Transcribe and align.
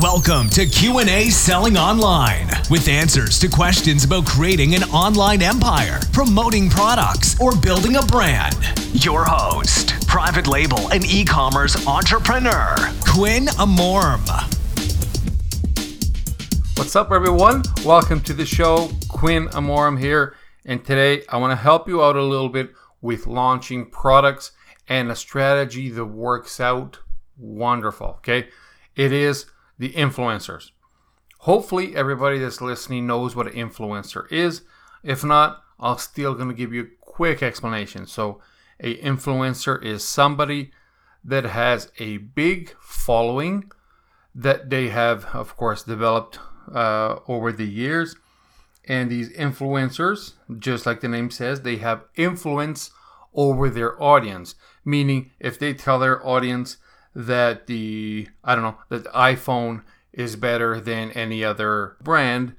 Welcome 0.00 0.48
to 0.50 0.64
Q&A 0.64 1.28
Selling 1.28 1.76
Online 1.76 2.46
with 2.70 2.86
answers 2.86 3.36
to 3.40 3.48
questions 3.48 4.04
about 4.04 4.26
creating 4.26 4.76
an 4.76 4.84
online 4.84 5.42
empire, 5.42 5.98
promoting 6.12 6.70
products, 6.70 7.40
or 7.40 7.56
building 7.56 7.96
a 7.96 8.02
brand. 8.02 8.54
Your 8.92 9.24
host, 9.24 9.94
private 10.06 10.46
label 10.46 10.88
and 10.92 11.04
e-commerce 11.04 11.84
entrepreneur, 11.88 12.76
Quinn 13.08 13.46
Amorm. 13.56 14.24
What's 16.78 16.94
up, 16.94 17.10
everyone? 17.10 17.64
Welcome 17.84 18.20
to 18.20 18.32
the 18.32 18.46
show. 18.46 18.92
Quinn 19.08 19.48
Amorum 19.48 19.98
here, 19.98 20.36
and 20.64 20.84
today 20.84 21.24
I 21.28 21.38
want 21.38 21.50
to 21.50 21.56
help 21.56 21.88
you 21.88 22.04
out 22.04 22.14
a 22.14 22.22
little 22.22 22.50
bit 22.50 22.70
with 23.00 23.26
launching 23.26 23.86
products 23.86 24.52
and 24.88 25.10
a 25.10 25.16
strategy 25.16 25.88
that 25.90 26.06
works 26.06 26.60
out 26.60 27.00
wonderful. 27.36 28.18
Okay, 28.18 28.50
it 28.94 29.12
is 29.12 29.46
the 29.78 29.90
influencers. 29.90 30.70
Hopefully, 31.40 31.94
everybody 31.94 32.38
that's 32.38 32.60
listening 32.60 33.06
knows 33.06 33.36
what 33.36 33.46
an 33.46 33.52
influencer 33.52 34.30
is. 34.32 34.62
If 35.02 35.24
not, 35.24 35.62
I'm 35.78 35.98
still 35.98 36.34
going 36.34 36.48
to 36.48 36.54
give 36.54 36.72
you 36.72 36.82
a 36.82 36.88
quick 37.00 37.42
explanation. 37.42 38.06
So, 38.06 38.40
a 38.80 38.96
influencer 38.96 39.82
is 39.82 40.04
somebody 40.04 40.72
that 41.24 41.44
has 41.44 41.90
a 41.98 42.18
big 42.18 42.74
following 42.80 43.70
that 44.34 44.70
they 44.70 44.88
have, 44.88 45.26
of 45.26 45.56
course, 45.56 45.82
developed 45.82 46.38
uh, 46.72 47.16
over 47.28 47.52
the 47.52 47.66
years. 47.66 48.16
And 48.84 49.10
these 49.10 49.30
influencers, 49.30 50.34
just 50.58 50.86
like 50.86 51.00
the 51.00 51.08
name 51.08 51.30
says, 51.30 51.60
they 51.60 51.76
have 51.76 52.04
influence 52.16 52.90
over 53.34 53.68
their 53.68 54.00
audience. 54.02 54.54
Meaning, 54.84 55.32
if 55.38 55.58
they 55.58 55.74
tell 55.74 55.98
their 55.98 56.26
audience 56.26 56.78
that 57.18 57.66
the, 57.66 58.28
I 58.44 58.54
don't 58.54 58.62
know, 58.62 58.78
that 58.90 59.02
the 59.02 59.10
iPhone 59.10 59.82
is 60.12 60.36
better 60.36 60.80
than 60.80 61.10
any 61.10 61.42
other 61.42 61.96
brand, 62.00 62.54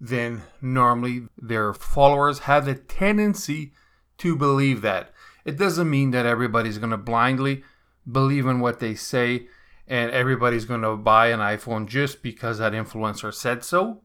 then 0.00 0.42
normally 0.62 1.26
their 1.36 1.74
followers 1.74 2.40
have 2.40 2.64
the 2.64 2.74
tendency 2.74 3.72
to 4.16 4.34
believe 4.34 4.80
that. 4.80 5.12
It 5.44 5.58
doesn't 5.58 5.90
mean 5.90 6.10
that 6.12 6.24
everybody's 6.24 6.78
going 6.78 6.90
to 6.90 6.96
blindly 6.96 7.64
believe 8.10 8.46
in 8.46 8.60
what 8.60 8.80
they 8.80 8.94
say 8.94 9.48
and 9.86 10.10
everybody's 10.10 10.64
going 10.64 10.80
to 10.80 10.96
buy 10.96 11.26
an 11.28 11.40
iPhone 11.40 11.86
just 11.86 12.22
because 12.22 12.58
that 12.58 12.72
influencer 12.72 13.32
said 13.32 13.62
so, 13.62 14.00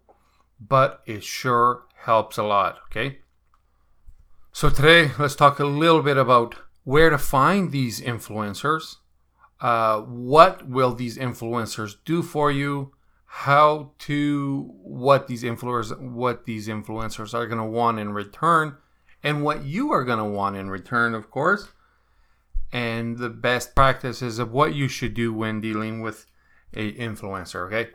but 0.60 1.02
it 1.06 1.24
sure 1.24 1.84
helps 2.04 2.38
a 2.38 2.44
lot, 2.44 2.80
okay? 2.90 3.20
So 4.52 4.70
today, 4.70 5.12
let's 5.18 5.36
talk 5.36 5.60
a 5.60 5.66
little 5.66 6.02
bit 6.02 6.18
about 6.18 6.56
where 6.84 7.10
to 7.10 7.18
find 7.18 7.72
these 7.72 8.02
influencers. 8.02 8.98
Uh, 9.64 10.02
what 10.02 10.68
will 10.68 10.94
these 10.94 11.18
influencers 11.18 11.96
do 12.04 12.22
for 12.22 12.52
you? 12.52 12.92
How 13.26 13.94
to 14.00 14.70
what 14.84 15.28
these 15.28 15.42
influencers 15.42 15.98
what 16.00 16.46
these 16.46 16.68
influencers 16.68 17.34
are 17.34 17.48
going 17.48 17.60
to 17.60 17.64
want 17.64 17.98
in 17.98 18.12
return, 18.12 18.76
and 19.24 19.42
what 19.42 19.64
you 19.64 19.92
are 19.94 20.04
going 20.04 20.20
to 20.20 20.26
want 20.26 20.58
in 20.58 20.70
return, 20.70 21.16
of 21.16 21.32
course. 21.32 21.70
And 22.74 23.18
the 23.18 23.30
best 23.30 23.74
practices 23.74 24.38
of 24.38 24.52
what 24.52 24.76
you 24.76 24.88
should 24.90 25.14
do 25.14 25.32
when 25.32 25.62
dealing 25.62 26.02
with 26.02 26.26
a 26.74 26.92
influencer 26.94 27.68
okay? 27.68 27.92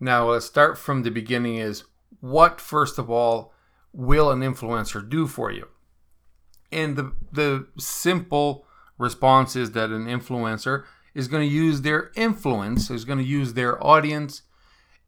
Now 0.00 0.30
let's 0.30 0.46
start 0.46 0.78
from 0.78 1.02
the 1.02 1.10
beginning 1.10 1.56
is 1.56 1.84
what 2.20 2.62
first 2.62 2.98
of 2.98 3.10
all 3.10 3.52
will 3.92 4.30
an 4.30 4.40
influencer 4.40 5.06
do 5.06 5.26
for 5.26 5.52
you? 5.52 5.68
And 6.72 6.96
the 6.96 7.12
the 7.30 7.66
simple 7.76 8.64
response 8.98 9.56
is 9.56 9.72
that 9.72 9.90
an 9.90 10.06
influencer 10.06 10.84
is 11.14 11.28
going 11.28 11.48
to 11.48 11.54
use 11.54 11.80
their 11.82 12.10
influence 12.14 12.90
is 12.90 13.04
going 13.04 13.18
to 13.18 13.24
use 13.24 13.54
their 13.54 13.84
audience 13.84 14.42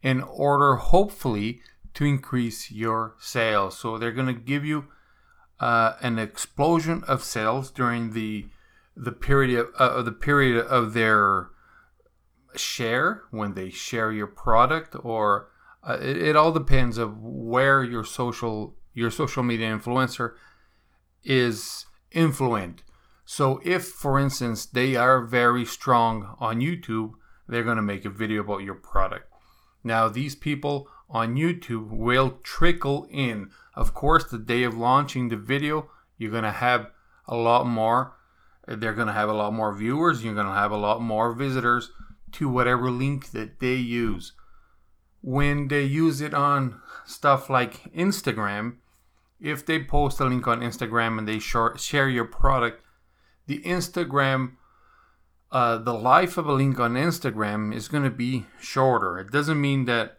in 0.02 0.22
order 0.22 0.76
hopefully 0.76 1.60
to 1.94 2.04
increase 2.04 2.70
your 2.70 3.14
sales. 3.18 3.78
So 3.78 3.98
they're 3.98 4.12
going 4.12 4.26
to 4.26 4.40
give 4.40 4.64
you 4.64 4.86
uh, 5.58 5.94
an 6.00 6.18
explosion 6.18 7.04
of 7.06 7.22
sales 7.22 7.70
during 7.70 8.12
the 8.12 8.46
the 8.96 9.12
period 9.12 9.60
of 9.60 9.74
uh, 9.78 10.02
the 10.02 10.12
period 10.12 10.64
of 10.66 10.94
their 10.94 11.50
share 12.56 13.22
when 13.30 13.54
they 13.54 13.70
share 13.70 14.10
your 14.10 14.26
product 14.26 14.96
or 15.04 15.48
uh, 15.82 15.96
it, 16.00 16.16
it, 16.16 16.36
all 16.36 16.52
depends 16.52 16.98
of 16.98 17.22
where 17.22 17.84
your 17.84 18.04
social 18.04 18.74
your 18.92 19.10
social 19.10 19.42
media 19.42 19.70
influencer 19.70 20.34
is 21.22 21.86
influent 22.10 22.82
so 23.36 23.60
if 23.64 23.84
for 23.84 24.18
instance 24.18 24.66
they 24.66 24.90
are 24.96 25.20
very 25.40 25.64
strong 25.64 26.34
on 26.38 26.60
youtube 26.60 27.12
they're 27.48 27.68
going 27.70 27.76
to 27.76 27.92
make 27.92 28.04
a 28.04 28.10
video 28.22 28.40
about 28.40 28.62
your 28.68 28.74
product 28.74 29.26
now 29.84 30.08
these 30.08 30.34
people 30.34 30.88
on 31.08 31.36
youtube 31.36 31.88
will 31.88 32.38
trickle 32.42 33.06
in 33.10 33.48
of 33.74 33.94
course 33.94 34.24
the 34.24 34.38
day 34.38 34.62
of 34.62 34.76
launching 34.76 35.28
the 35.28 35.36
video 35.36 35.90
you're 36.18 36.30
going 36.30 36.50
to 36.52 36.60
have 36.68 36.90
a 37.26 37.36
lot 37.36 37.66
more 37.66 38.14
they're 38.78 38.94
going 38.94 39.08
to 39.08 39.12
have 39.12 39.28
a 39.28 39.34
lot 39.34 39.52
more 39.52 39.74
viewers. 39.74 40.22
You're 40.22 40.34
going 40.34 40.46
to 40.46 40.52
have 40.52 40.70
a 40.70 40.76
lot 40.76 41.02
more 41.02 41.32
visitors 41.32 41.90
to 42.32 42.48
whatever 42.48 42.90
link 42.90 43.32
that 43.32 43.58
they 43.58 43.74
use. 43.74 44.32
When 45.22 45.68
they 45.68 45.82
use 45.84 46.20
it 46.20 46.32
on 46.32 46.80
stuff 47.04 47.50
like 47.50 47.92
Instagram, 47.92 48.76
if 49.40 49.66
they 49.66 49.82
post 49.82 50.20
a 50.20 50.24
link 50.24 50.46
on 50.46 50.60
Instagram 50.60 51.18
and 51.18 51.26
they 51.26 51.38
share 51.40 52.08
your 52.08 52.24
product, 52.24 52.82
the 53.50 53.58
Instagram, 53.62 54.52
uh, 55.50 55.76
the 55.78 55.92
life 55.92 56.38
of 56.38 56.46
a 56.46 56.52
link 56.52 56.78
on 56.78 56.94
Instagram 56.94 57.74
is 57.74 57.88
going 57.88 58.04
to 58.04 58.10
be 58.10 58.46
shorter. 58.60 59.18
It 59.18 59.32
doesn't 59.32 59.60
mean 59.60 59.86
that 59.86 60.18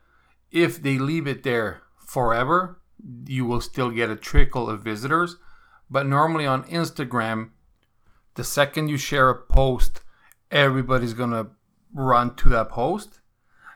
if 0.52 0.84
they 0.84 0.98
leave 0.98 1.28
it 1.28 1.44
there 1.44 1.84
forever, 2.06 2.82
you 3.26 3.46
will 3.46 3.62
still 3.62 3.90
get 3.90 4.10
a 4.10 4.18
trickle 4.18 4.70
of 4.70 4.84
visitors. 4.84 5.38
But 5.90 6.08
normally 6.08 6.46
on 6.46 6.66
Instagram, 6.66 7.52
the 8.36 8.44
second 8.44 8.90
you 8.90 8.98
share 8.98 9.30
a 9.30 9.42
post, 9.42 10.02
everybody's 10.52 11.14
gonna 11.14 11.52
run 11.94 12.36
to 12.36 12.50
that 12.50 12.68
post, 12.68 13.22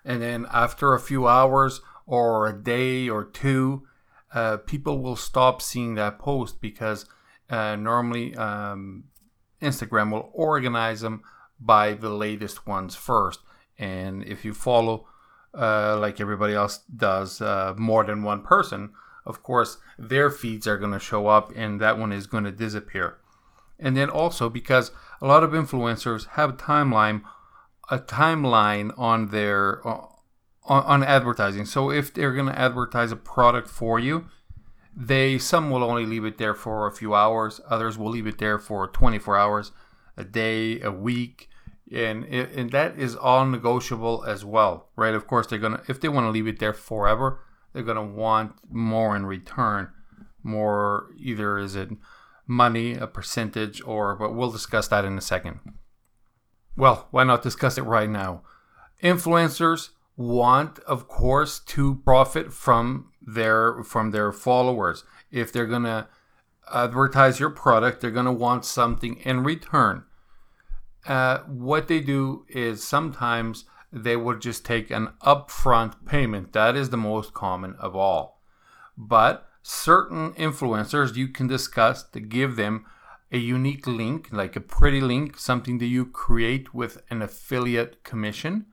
and 0.04 0.22
then 0.22 0.48
after 0.52 0.94
a 0.94 1.00
few 1.00 1.30
hours 1.30 1.80
or 2.06 2.46
a 2.46 2.62
day 2.62 3.08
or 3.08 3.24
two, 3.24 3.88
uh, 4.34 4.58
people 4.58 5.00
will 5.00 5.16
stop 5.16 5.62
seeing 5.62 5.96
that 5.96 6.20
post 6.20 6.60
because 6.60 7.06
uh, 7.50 7.78
normally 7.78 8.36
um, 8.36 9.06
Instagram 9.66 10.12
will 10.12 10.30
organize 10.34 11.02
them 11.02 11.22
by 11.60 11.94
the 11.94 12.10
latest 12.10 12.68
ones 12.68 12.96
first, 12.96 13.40
and 13.78 14.24
if 14.24 14.46
you 14.46 14.54
follow 14.54 15.08
uh, 15.58 15.98
like 16.00 16.20
everybody 16.20 16.54
else 16.54 16.80
does 16.96 17.42
uh, 17.42 17.74
more 17.78 18.04
than 18.04 18.24
one 18.24 18.42
person, 18.42 18.92
of 19.26 19.42
course 19.42 19.78
their 19.98 20.30
feeds 20.30 20.68
are 20.68 20.78
going 20.78 20.92
to 20.92 21.00
show 21.00 21.28
up, 21.28 21.52
and 21.56 21.80
that 21.80 21.98
one 21.98 22.12
is 22.12 22.28
going 22.28 22.44
to 22.44 22.52
disappear. 22.52 23.18
And 23.80 23.96
then 23.96 24.10
also 24.10 24.50
because 24.50 24.92
a 25.22 25.28
lot 25.28 25.44
of 25.44 25.52
influencers 25.52 26.28
have 26.30 26.50
a 26.52 26.54
timeline 26.54 27.22
a 27.90 28.00
timeline 28.00 28.98
on 28.98 29.30
their 29.30 29.86
uh, 29.88 30.08
on, 30.64 30.84
on 30.84 31.04
advertising. 31.04 31.66
So 31.66 31.92
if 31.92 32.14
they're 32.14 32.34
going 32.34 32.48
to 32.48 32.60
advertise 32.60 33.12
a 33.12 33.16
product 33.16 33.68
for 33.70 34.00
you 34.00 34.26
they 34.96 35.38
some 35.38 35.70
will 35.70 35.84
only 35.84 36.06
leave 36.06 36.26
it 36.26 36.38
there 36.38 36.54
for 36.54 36.88
a 36.88 36.92
few 36.92 37.14
hours 37.14 37.60
others 37.70 37.98
will 37.98 38.10
leave 38.10 38.28
it 38.28 38.38
there 38.38 38.58
for 38.58 38.88
24 38.88 39.38
hours 39.38 39.72
a 40.18 40.24
day 40.24 40.80
a 40.82 40.92
week 40.92 41.50
and 41.92 42.24
and 42.26 42.72
that 42.72 42.98
is 42.98 43.16
all 43.16 43.46
negotiable 43.46 44.24
as 44.26 44.46
well 44.46 44.90
right 44.96 45.14
of 45.14 45.28
course 45.28 45.48
they're 45.48 45.60
gonna 45.60 45.82
if 45.88 46.00
they 46.00 46.10
want 46.10 46.26
to 46.26 46.32
leave 46.32 46.48
it 46.48 46.60
there 46.60 46.74
forever 46.74 47.42
they're 47.74 47.84
gonna 47.84 48.06
want 48.06 48.54
more 48.70 49.16
in 49.16 49.26
return 49.26 49.90
more 50.42 51.10
either 51.18 51.58
is 51.58 51.76
it 51.76 51.90
money, 52.48 52.94
a 52.94 53.08
percentage, 53.08 53.82
or, 53.84 54.16
but 54.16 54.34
we'll 54.34 54.52
discuss 54.52 54.88
that 54.90 55.06
in 55.06 55.18
a 55.18 55.22
second. 55.22 55.60
Well, 56.76 57.08
why 57.12 57.24
not 57.24 57.42
discuss 57.42 57.78
it 57.78 57.84
right 57.84 58.10
now? 58.10 58.44
Influencers 59.04 59.90
want, 60.18 60.80
of 60.80 61.08
course, 61.08 61.60
to 61.60 61.96
profit 62.06 62.54
from 62.54 63.12
their 63.22 63.84
from 63.84 64.12
their 64.12 64.32
followers. 64.32 65.04
If 65.32 65.52
they're 65.52 65.66
gonna 65.66 66.08
advertise 66.74 67.40
your 67.40 67.50
product, 67.50 68.02
they're 68.02 68.12
gonna 68.12 68.32
want 68.32 68.66
something 68.66 69.18
in 69.18 69.44
return. 69.44 70.04
Uh, 71.06 71.40
what 71.40 71.88
they 71.88 72.00
do 72.00 72.46
is 72.50 72.84
sometimes 72.84 73.66
they 73.92 74.16
will 74.16 74.38
just 74.38 74.66
take 74.66 74.90
an 74.90 75.10
upfront 75.22 76.06
payment. 76.06 76.54
That 76.54 76.76
is 76.76 76.90
the 76.90 76.98
most 76.98 77.34
common 77.34 77.76
of 77.80 77.96
all. 77.96 78.42
But 78.98 79.48
certain 79.62 80.34
influencers 80.34 81.16
you 81.16 81.28
can 81.28 81.48
discuss 81.48 82.04
to 82.04 82.20
give 82.20 82.56
them 82.56 82.86
a 83.32 83.38
unique 83.38 83.88
link, 83.88 84.30
like 84.32 84.56
a 84.56 84.62
pretty 84.62 85.02
link, 85.02 85.38
something 85.38 85.78
that 85.80 85.88
you 85.88 86.06
create 86.06 86.74
with 86.74 87.02
an 87.10 87.22
affiliate 87.22 88.04
commission. 88.04 88.68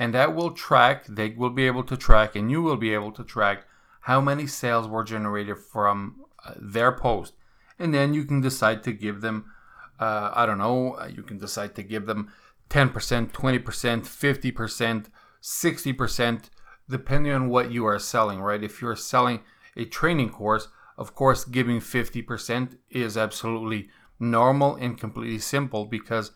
And 0.00 0.12
that 0.14 0.34
will 0.34 0.50
track, 0.50 1.06
they 1.06 1.28
will 1.30 1.50
be 1.50 1.66
able 1.68 1.84
to 1.84 1.96
track, 1.96 2.34
and 2.34 2.50
you 2.50 2.60
will 2.62 2.76
be 2.76 2.92
able 2.92 3.12
to 3.12 3.22
track 3.22 3.66
how 4.02 4.20
many 4.20 4.46
sales 4.48 4.88
were 4.88 5.04
generated 5.04 5.58
from 5.58 6.24
uh, 6.44 6.54
their 6.58 6.90
post. 6.90 7.34
And 7.78 7.94
then 7.94 8.14
you 8.14 8.24
can 8.24 8.40
decide 8.40 8.82
to 8.84 8.92
give 8.92 9.20
them, 9.20 9.52
uh, 10.00 10.32
I 10.34 10.46
don't 10.46 10.58
know, 10.58 10.94
uh, 10.94 11.06
you 11.06 11.22
can 11.22 11.38
decide 11.38 11.76
to 11.76 11.84
give 11.84 12.06
them 12.06 12.32
10%, 12.70 13.30
20%, 13.30 13.62
50% 13.62 15.06
60% 15.42 16.50
depending 16.88 17.32
on 17.32 17.48
what 17.48 17.70
you 17.70 17.86
are 17.86 17.98
selling, 17.98 18.40
right? 18.40 18.62
If 18.62 18.82
you're 18.82 18.96
selling 18.96 19.40
a 19.76 19.84
training 19.84 20.30
course, 20.30 20.68
of 20.98 21.14
course, 21.14 21.44
giving 21.44 21.80
50% 21.80 22.76
is 22.90 23.16
absolutely 23.16 23.88
normal 24.18 24.74
and 24.74 24.98
completely 24.98 25.38
simple 25.38 25.86
because 25.86 26.32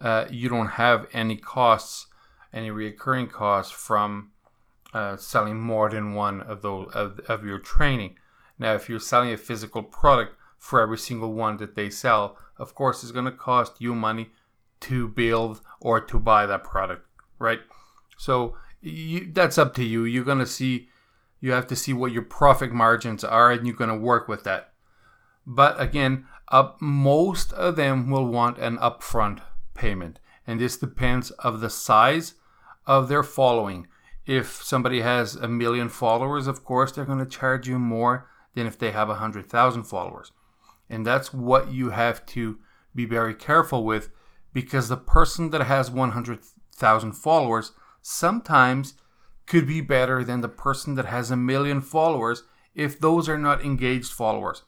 uh, 0.00 0.26
you 0.30 0.48
don't 0.48 0.68
have 0.68 1.06
any 1.12 1.36
costs, 1.36 2.06
any 2.54 2.70
recurring 2.70 3.26
costs 3.26 3.72
from 3.72 4.30
uh, 4.94 5.16
selling 5.16 5.60
more 5.60 5.90
than 5.90 6.14
one 6.14 6.40
of 6.40 6.62
those 6.62 6.90
of, 6.94 7.18
of 7.28 7.44
your 7.44 7.58
training. 7.58 8.16
Now, 8.58 8.74
if 8.74 8.88
you're 8.88 9.00
selling 9.00 9.32
a 9.32 9.36
physical 9.36 9.82
product 9.82 10.36
for 10.56 10.80
every 10.80 10.98
single 10.98 11.32
one 11.32 11.56
that 11.56 11.74
they 11.74 11.90
sell, 11.90 12.38
of 12.56 12.74
course, 12.74 13.02
it's 13.02 13.12
going 13.12 13.24
to 13.24 13.32
cost 13.32 13.80
you 13.80 13.94
money 13.94 14.30
to 14.80 15.08
build 15.08 15.60
or 15.80 16.00
to 16.00 16.18
buy 16.20 16.46
that 16.46 16.62
product, 16.62 17.06
right? 17.38 17.60
So 18.16 18.56
you, 18.80 19.30
that's 19.32 19.58
up 19.58 19.74
to 19.74 19.84
you. 19.84 20.04
You're 20.04 20.24
going 20.24 20.38
to 20.38 20.46
see, 20.46 20.88
you 21.40 21.50
have 21.50 21.66
to 21.66 21.76
see 21.76 21.92
what 21.92 22.12
your 22.12 22.22
profit 22.22 22.70
margins 22.70 23.24
are, 23.24 23.50
and 23.50 23.66
you're 23.66 23.76
going 23.76 23.90
to 23.90 23.96
work 23.96 24.28
with 24.28 24.44
that. 24.44 24.72
But 25.44 25.80
again, 25.80 26.26
up 26.48 26.80
most 26.80 27.52
of 27.54 27.74
them 27.76 28.08
will 28.08 28.26
want 28.26 28.58
an 28.58 28.78
upfront 28.78 29.40
payment, 29.74 30.20
and 30.46 30.60
this 30.60 30.76
depends 30.76 31.32
of 31.32 31.60
the 31.60 31.70
size 31.70 32.34
of 32.86 33.08
their 33.08 33.22
following. 33.22 33.86
If 34.26 34.62
somebody 34.62 35.00
has 35.02 35.36
a 35.36 35.48
million 35.48 35.88
followers, 35.88 36.46
of 36.46 36.64
course, 36.64 36.92
they're 36.92 37.04
going 37.04 37.18
to 37.18 37.26
charge 37.26 37.68
you 37.68 37.78
more 37.78 38.28
than 38.54 38.66
if 38.66 38.78
they 38.78 38.90
have 38.90 39.10
a 39.10 39.16
hundred 39.16 39.46
thousand 39.46 39.84
followers, 39.84 40.32
and 40.88 41.04
that's 41.04 41.34
what 41.34 41.72
you 41.72 41.90
have 41.90 42.24
to 42.26 42.58
be 42.94 43.04
very 43.04 43.34
careful 43.34 43.84
with, 43.84 44.10
because 44.52 44.88
the 44.88 44.96
person 44.96 45.50
that 45.50 45.62
has 45.62 45.90
one 45.90 46.12
hundred 46.12 46.40
thousand 46.74 47.12
followers 47.12 47.72
sometimes 48.00 48.94
could 49.46 49.66
be 49.66 49.80
better 49.80 50.24
than 50.24 50.40
the 50.40 50.48
person 50.48 50.94
that 50.94 51.04
has 51.04 51.30
a 51.30 51.36
million 51.36 51.80
followers 51.80 52.44
if 52.74 52.98
those 52.98 53.28
are 53.28 53.38
not 53.38 53.64
engaged 53.64 54.12
followers. 54.12 54.62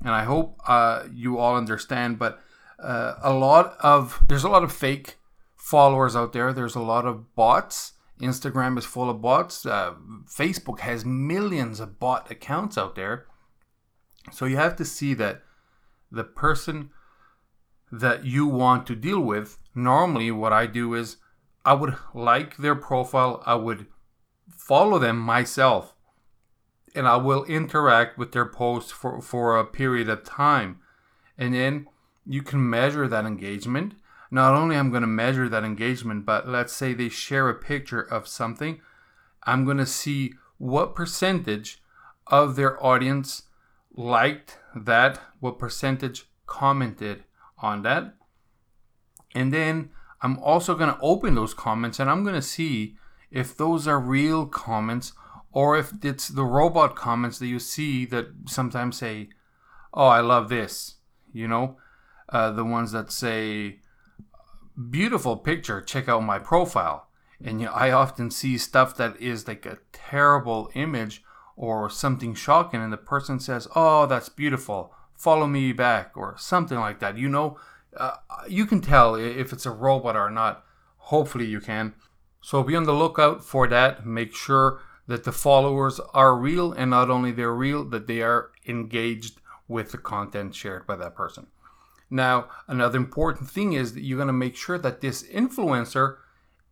And 0.00 0.10
I 0.10 0.24
hope 0.24 0.60
uh, 0.66 1.04
you 1.12 1.38
all 1.38 1.56
understand, 1.56 2.18
but 2.18 2.40
uh, 2.78 3.14
a 3.22 3.32
lot 3.32 3.76
of 3.80 4.22
there's 4.28 4.44
a 4.44 4.48
lot 4.48 4.64
of 4.64 4.72
fake 4.72 5.16
followers 5.60 6.16
out 6.16 6.32
there. 6.32 6.52
There's 6.52 6.74
a 6.74 6.80
lot 6.80 7.04
of 7.04 7.34
bots. 7.34 7.92
Instagram 8.20 8.78
is 8.78 8.84
full 8.84 9.10
of 9.10 9.20
bots. 9.20 9.66
Uh, 9.66 9.94
Facebook 10.26 10.80
has 10.80 11.04
millions 11.04 11.80
of 11.80 12.00
bot 12.00 12.30
accounts 12.30 12.76
out 12.76 12.94
there. 12.94 13.26
So 14.32 14.46
you 14.46 14.56
have 14.56 14.76
to 14.76 14.84
see 14.84 15.14
that 15.14 15.42
the 16.10 16.24
person 16.24 16.90
that 17.92 18.24
you 18.24 18.46
want 18.46 18.86
to 18.86 18.96
deal 18.96 19.20
with, 19.20 19.58
normally 19.74 20.30
what 20.30 20.52
I 20.52 20.66
do 20.66 20.94
is 20.94 21.18
I 21.64 21.74
would 21.74 21.94
like 22.14 22.56
their 22.56 22.74
profile, 22.74 23.42
I 23.44 23.54
would 23.54 23.86
follow 24.48 24.98
them 24.98 25.18
myself, 25.18 25.94
and 26.94 27.06
I 27.06 27.16
will 27.16 27.44
interact 27.44 28.18
with 28.18 28.32
their 28.32 28.46
posts 28.46 28.92
for, 28.92 29.20
for 29.20 29.58
a 29.58 29.64
period 29.64 30.08
of 30.08 30.24
time. 30.24 30.80
And 31.36 31.54
then 31.54 31.86
you 32.26 32.42
can 32.42 32.68
measure 32.68 33.08
that 33.08 33.24
engagement. 33.24 33.94
Not 34.30 34.54
only 34.54 34.76
I'm 34.76 34.90
going 34.90 35.02
to 35.02 35.08
measure 35.08 35.48
that 35.48 35.64
engagement, 35.64 36.24
but 36.24 36.48
let's 36.48 36.72
say 36.72 36.94
they 36.94 37.08
share 37.08 37.48
a 37.48 37.54
picture 37.54 38.00
of 38.00 38.28
something, 38.28 38.80
I'm 39.44 39.64
going 39.64 39.78
to 39.78 39.86
see 39.86 40.34
what 40.58 40.94
percentage 40.94 41.82
of 42.26 42.54
their 42.54 42.82
audience 42.84 43.44
liked 43.94 44.58
that, 44.74 45.18
what 45.40 45.58
percentage 45.58 46.26
commented 46.46 47.24
on 47.58 47.82
that. 47.82 48.14
And 49.34 49.52
then 49.52 49.90
I'm 50.22 50.38
also 50.38 50.74
going 50.74 50.92
to 50.92 51.00
open 51.00 51.34
those 51.34 51.54
comments 51.54 51.98
and 51.98 52.10
I'm 52.10 52.22
going 52.22 52.34
to 52.34 52.42
see 52.42 52.96
if 53.30 53.56
those 53.56 53.88
are 53.88 53.98
real 53.98 54.46
comments 54.46 55.12
or 55.52 55.76
if 55.76 55.92
it's 56.02 56.28
the 56.28 56.44
robot 56.44 56.94
comments 56.94 57.38
that 57.38 57.46
you 57.46 57.58
see 57.58 58.04
that 58.06 58.28
sometimes 58.46 58.98
say, 58.98 59.28
Oh, 59.92 60.06
I 60.06 60.20
love 60.20 60.48
this, 60.48 60.96
you 61.32 61.48
know, 61.48 61.76
uh, 62.28 62.52
the 62.52 62.64
ones 62.64 62.92
that 62.92 63.10
say, 63.10 63.80
Beautiful 64.90 65.36
picture, 65.36 65.80
check 65.80 66.08
out 66.08 66.20
my 66.20 66.38
profile. 66.38 67.08
And 67.42 67.60
you 67.60 67.66
know, 67.66 67.72
I 67.72 67.90
often 67.90 68.30
see 68.30 68.58
stuff 68.58 68.96
that 68.96 69.20
is 69.20 69.48
like 69.48 69.66
a 69.66 69.78
terrible 69.92 70.70
image 70.74 71.22
or 71.56 71.90
something 71.90 72.34
shocking, 72.34 72.80
and 72.80 72.92
the 72.92 72.96
person 72.96 73.40
says, 73.40 73.68
Oh, 73.74 74.06
that's 74.06 74.28
beautiful, 74.28 74.94
follow 75.14 75.46
me 75.46 75.72
back, 75.72 76.16
or 76.16 76.34
something 76.38 76.78
like 76.78 77.00
that. 77.00 77.18
You 77.18 77.28
know, 77.28 77.58
uh, 77.96 78.16
you 78.48 78.66
can 78.66 78.80
tell 78.80 79.14
if 79.14 79.52
it's 79.52 79.66
a 79.66 79.70
robot 79.70 80.16
or 80.16 80.30
not. 80.30 80.64
Hopefully, 80.96 81.46
you 81.46 81.60
can. 81.60 81.94
So 82.40 82.62
be 82.62 82.76
on 82.76 82.84
the 82.84 82.94
lookout 82.94 83.44
for 83.44 83.66
that. 83.68 84.06
Make 84.06 84.34
sure 84.34 84.80
that 85.06 85.24
the 85.24 85.32
followers 85.32 86.00
are 86.14 86.36
real 86.36 86.72
and 86.72 86.90
not 86.90 87.10
only 87.10 87.32
they're 87.32 87.54
real, 87.54 87.84
that 87.86 88.06
they 88.06 88.22
are 88.22 88.50
engaged 88.66 89.40
with 89.68 89.92
the 89.92 89.98
content 89.98 90.54
shared 90.54 90.86
by 90.86 90.96
that 90.96 91.14
person. 91.14 91.48
Now, 92.10 92.48
another 92.66 92.98
important 92.98 93.48
thing 93.48 93.72
is 93.72 93.94
that 93.94 94.02
you're 94.02 94.18
going 94.18 94.26
to 94.26 94.32
make 94.32 94.56
sure 94.56 94.78
that 94.78 95.00
this 95.00 95.22
influencer 95.22 96.16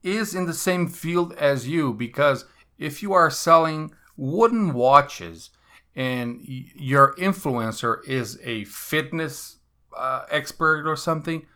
is 0.03 0.35
in 0.35 0.47
the 0.47 0.55
same 0.55 0.89
field 0.89 1.33
as 1.35 1.69
you 1.69 1.93
because 1.93 2.45
if 2.79 3.03
you 3.03 3.13
are 3.13 3.31
selling 3.31 3.93
wooden 4.17 4.73
watches 4.73 5.51
and 5.95 6.41
your 6.45 7.15
influencer 7.17 7.99
is 8.07 8.39
a 8.45 8.65
fitness 8.65 9.57
uh, 9.97 10.25
expert 10.31 10.87
or 10.87 10.97
something 10.97 11.47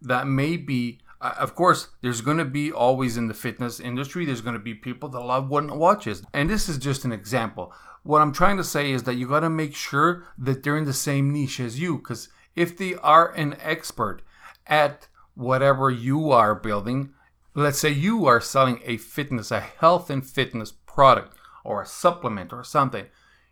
that 0.00 0.26
may 0.26 0.56
be 0.56 0.98
uh, 1.20 1.34
of 1.38 1.54
course 1.54 1.88
there's 2.00 2.22
going 2.22 2.38
to 2.38 2.44
be 2.44 2.72
always 2.72 3.18
in 3.18 3.28
the 3.28 3.34
fitness 3.34 3.78
industry 3.78 4.24
there's 4.24 4.40
going 4.40 4.54
to 4.54 4.58
be 4.58 4.74
people 4.74 5.08
that 5.08 5.20
love 5.20 5.50
wooden 5.50 5.78
watches. 5.78 6.22
And 6.32 6.48
this 6.48 6.68
is 6.68 6.78
just 6.78 7.04
an 7.04 7.12
example. 7.12 7.72
What 8.02 8.22
i'm 8.22 8.32
trying 8.32 8.56
to 8.56 8.64
say 8.64 8.92
is 8.92 9.02
that 9.02 9.16
you 9.16 9.28
got 9.28 9.40
to 9.40 9.50
make 9.50 9.74
sure 9.74 10.24
that 10.38 10.62
they're 10.62 10.78
in 10.78 10.86
the 10.86 10.94
same 10.94 11.30
niche 11.30 11.60
as 11.60 11.78
you 11.78 11.98
because 11.98 12.30
if 12.60 12.76
they 12.76 12.94
are 12.96 13.32
an 13.32 13.56
expert 13.60 14.22
at 14.66 15.08
whatever 15.34 15.90
you 15.90 16.30
are 16.30 16.54
building 16.54 17.12
let's 17.54 17.78
say 17.78 17.90
you 17.90 18.26
are 18.26 18.40
selling 18.40 18.80
a 18.84 18.96
fitness 18.96 19.50
a 19.50 19.60
health 19.60 20.10
and 20.10 20.28
fitness 20.28 20.72
product 20.72 21.36
or 21.64 21.82
a 21.82 21.86
supplement 21.86 22.52
or 22.52 22.62
something 22.62 23.06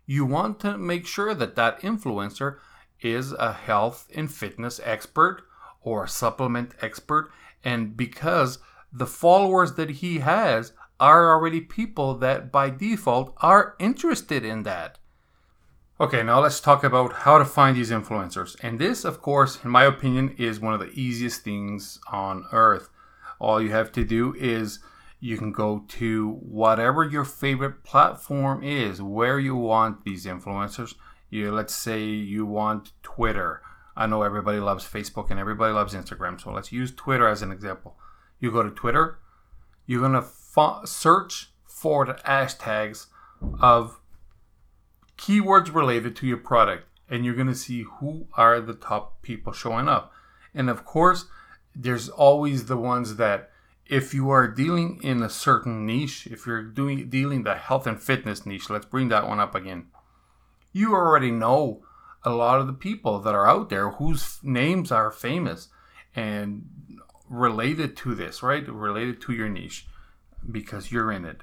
you 0.05 0.25
want 0.25 0.59
to 0.59 0.75
make 0.75 1.05
sure 1.05 1.35
that 1.35 1.55
that 1.55 1.81
influencer 1.81 2.57
is 2.99 3.31
a 3.33 3.53
health 3.53 4.07
and 4.15 4.31
fitness 4.31 4.79
expert 4.83 5.43
or 5.81 6.05
a 6.05 6.09
supplement 6.09 6.73
expert. 6.81 7.31
And 7.63 7.95
because 7.95 8.57
the 8.91 9.05
followers 9.05 9.73
that 9.73 9.89
he 10.01 10.17
has 10.17 10.73
are 10.99 11.31
already 11.31 11.61
people 11.61 12.15
that 12.15 12.51
by 12.51 12.71
default 12.71 13.35
are 13.37 13.75
interested 13.77 14.43
in 14.43 14.63
that. 14.63 14.97
Okay, 16.01 16.23
now 16.23 16.39
let's 16.39 16.61
talk 16.61 16.83
about 16.83 17.11
how 17.11 17.37
to 17.37 17.45
find 17.45 17.75
these 17.75 17.91
influencers. 17.91 18.55
And 18.63 18.79
this, 18.79 19.03
of 19.03 19.21
course, 19.21 19.63
in 19.63 19.69
my 19.69 19.83
opinion, 19.83 20.33
is 20.37 20.59
one 20.59 20.73
of 20.73 20.79
the 20.79 20.91
easiest 20.91 21.41
things 21.41 21.99
on 22.07 22.45
earth. 22.53 22.89
All 23.37 23.61
you 23.61 23.71
have 23.71 23.91
to 23.93 24.05
do 24.05 24.33
is 24.39 24.79
you 25.19 25.37
can 25.37 25.51
go 25.51 25.83
to 25.89 26.31
whatever 26.41 27.03
your 27.03 27.25
favorite 27.25 27.83
platform 27.83 28.63
is, 28.63 29.01
where 29.01 29.39
you 29.39 29.55
want 29.55 30.05
these 30.05 30.25
influencers 30.25 30.95
you 31.29 31.51
let's 31.51 31.75
say 31.75 32.03
you 32.03 32.45
want 32.45 32.91
Twitter. 33.03 33.61
I 33.95 34.07
know 34.07 34.23
everybody 34.23 34.59
loves 34.59 34.87
Facebook 34.87 35.29
and 35.29 35.39
everybody 35.39 35.73
loves 35.73 35.93
Instagram, 35.93 36.41
so 36.41 36.51
let's 36.51 36.71
use 36.71 36.91
Twitter 36.91 37.27
as 37.27 37.41
an 37.41 37.51
example. 37.51 37.97
You 38.39 38.51
go 38.51 38.63
to 38.63 38.69
Twitter, 38.69 39.19
you're 39.85 40.01
gonna 40.01 40.25
f- 40.25 40.87
search 40.87 41.51
for 41.65 42.05
the 42.05 42.13
hashtags 42.13 43.07
of 43.61 43.99
keywords 45.19 45.73
related 45.73 46.15
to 46.15 46.27
your 46.27 46.37
product, 46.37 46.87
and 47.09 47.25
you're 47.25 47.35
gonna 47.35 47.55
see 47.55 47.83
who 47.83 48.27
are 48.33 48.59
the 48.59 48.73
top 48.73 49.21
people 49.21 49.53
showing 49.53 49.87
up. 49.87 50.11
And 50.53 50.69
of 50.69 50.85
course, 50.85 51.25
there's 51.75 52.09
always 52.09 52.65
the 52.65 52.77
ones 52.77 53.17
that 53.17 53.51
if 53.85 54.13
you 54.13 54.29
are 54.29 54.47
dealing 54.47 54.99
in 55.03 55.21
a 55.21 55.29
certain 55.29 55.85
niche, 55.85 56.27
if 56.27 56.45
you're 56.45 56.63
doing 56.63 57.09
dealing 57.09 57.43
the 57.43 57.55
health 57.55 57.85
and 57.85 58.01
fitness 58.01 58.45
niche, 58.45 58.69
let's 58.69 58.85
bring 58.85 59.09
that 59.09 59.27
one 59.27 59.39
up 59.39 59.53
again 59.53 59.87
you 60.71 60.93
already 60.93 61.31
know 61.31 61.83
a 62.23 62.29
lot 62.29 62.59
of 62.59 62.67
the 62.67 62.73
people 62.73 63.19
that 63.19 63.35
are 63.35 63.47
out 63.47 63.69
there 63.69 63.89
whose 63.91 64.39
names 64.43 64.91
are 64.91 65.11
famous 65.11 65.69
and 66.15 66.67
related 67.29 67.95
to 67.97 68.15
this, 68.15 68.43
right? 68.43 68.67
Related 68.67 69.21
to 69.21 69.33
your 69.33 69.49
niche 69.49 69.87
because 70.49 70.91
you're 70.91 71.11
in 71.11 71.25
it. 71.25 71.41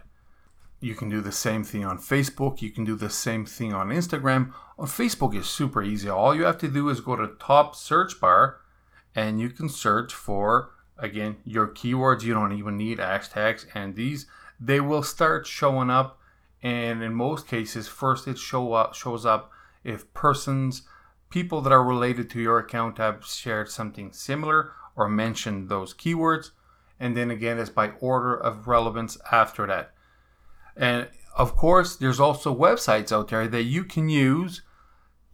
You 0.86 0.94
can 0.94 1.08
do 1.08 1.20
the 1.20 1.32
same 1.32 1.64
thing 1.64 1.84
on 1.84 1.98
Facebook. 1.98 2.62
You 2.62 2.70
can 2.70 2.84
do 2.84 2.94
the 2.94 3.10
same 3.10 3.44
thing 3.44 3.74
on 3.74 3.88
Instagram. 3.88 4.52
On 4.78 4.86
Facebook 4.86 5.34
is 5.34 5.48
super 5.48 5.82
easy. 5.82 6.08
All 6.08 6.32
you 6.32 6.44
have 6.44 6.58
to 6.58 6.68
do 6.68 6.88
is 6.90 7.00
go 7.00 7.16
to 7.16 7.26
top 7.40 7.74
search 7.74 8.20
bar 8.20 8.60
and 9.12 9.40
you 9.40 9.50
can 9.50 9.68
search 9.68 10.14
for 10.14 10.70
again 10.96 11.38
your 11.42 11.66
keywords. 11.66 12.22
You 12.22 12.34
don't 12.34 12.52
even 12.52 12.76
need 12.76 12.98
hashtags 12.98 13.66
and 13.74 13.96
these 13.96 14.26
they 14.60 14.78
will 14.78 15.02
start 15.02 15.44
showing 15.44 15.90
up 15.90 16.20
and 16.62 17.02
in 17.02 17.12
most 17.14 17.48
cases 17.48 17.88
first 17.88 18.28
it 18.28 18.38
show 18.38 18.72
up 18.72 18.94
shows 18.94 19.26
up 19.26 19.50
if 19.82 20.14
persons 20.14 20.82
people 21.30 21.60
that 21.62 21.72
are 21.72 21.82
related 21.82 22.30
to 22.30 22.40
your 22.40 22.60
account 22.60 22.98
have 22.98 23.26
shared 23.26 23.68
something 23.68 24.12
similar 24.12 24.70
or 24.94 25.08
mentioned 25.08 25.68
those 25.68 25.92
keywords 25.92 26.52
and 27.00 27.16
then 27.16 27.32
again 27.32 27.58
it's 27.58 27.70
by 27.70 27.90
order 27.98 28.36
of 28.36 28.68
relevance 28.68 29.18
after 29.32 29.66
that. 29.66 29.90
And 30.76 31.08
of 31.36 31.56
course, 31.56 31.96
there's 31.96 32.20
also 32.20 32.54
websites 32.54 33.12
out 33.12 33.28
there 33.28 33.48
that 33.48 33.64
you 33.64 33.84
can 33.84 34.08
use 34.08 34.62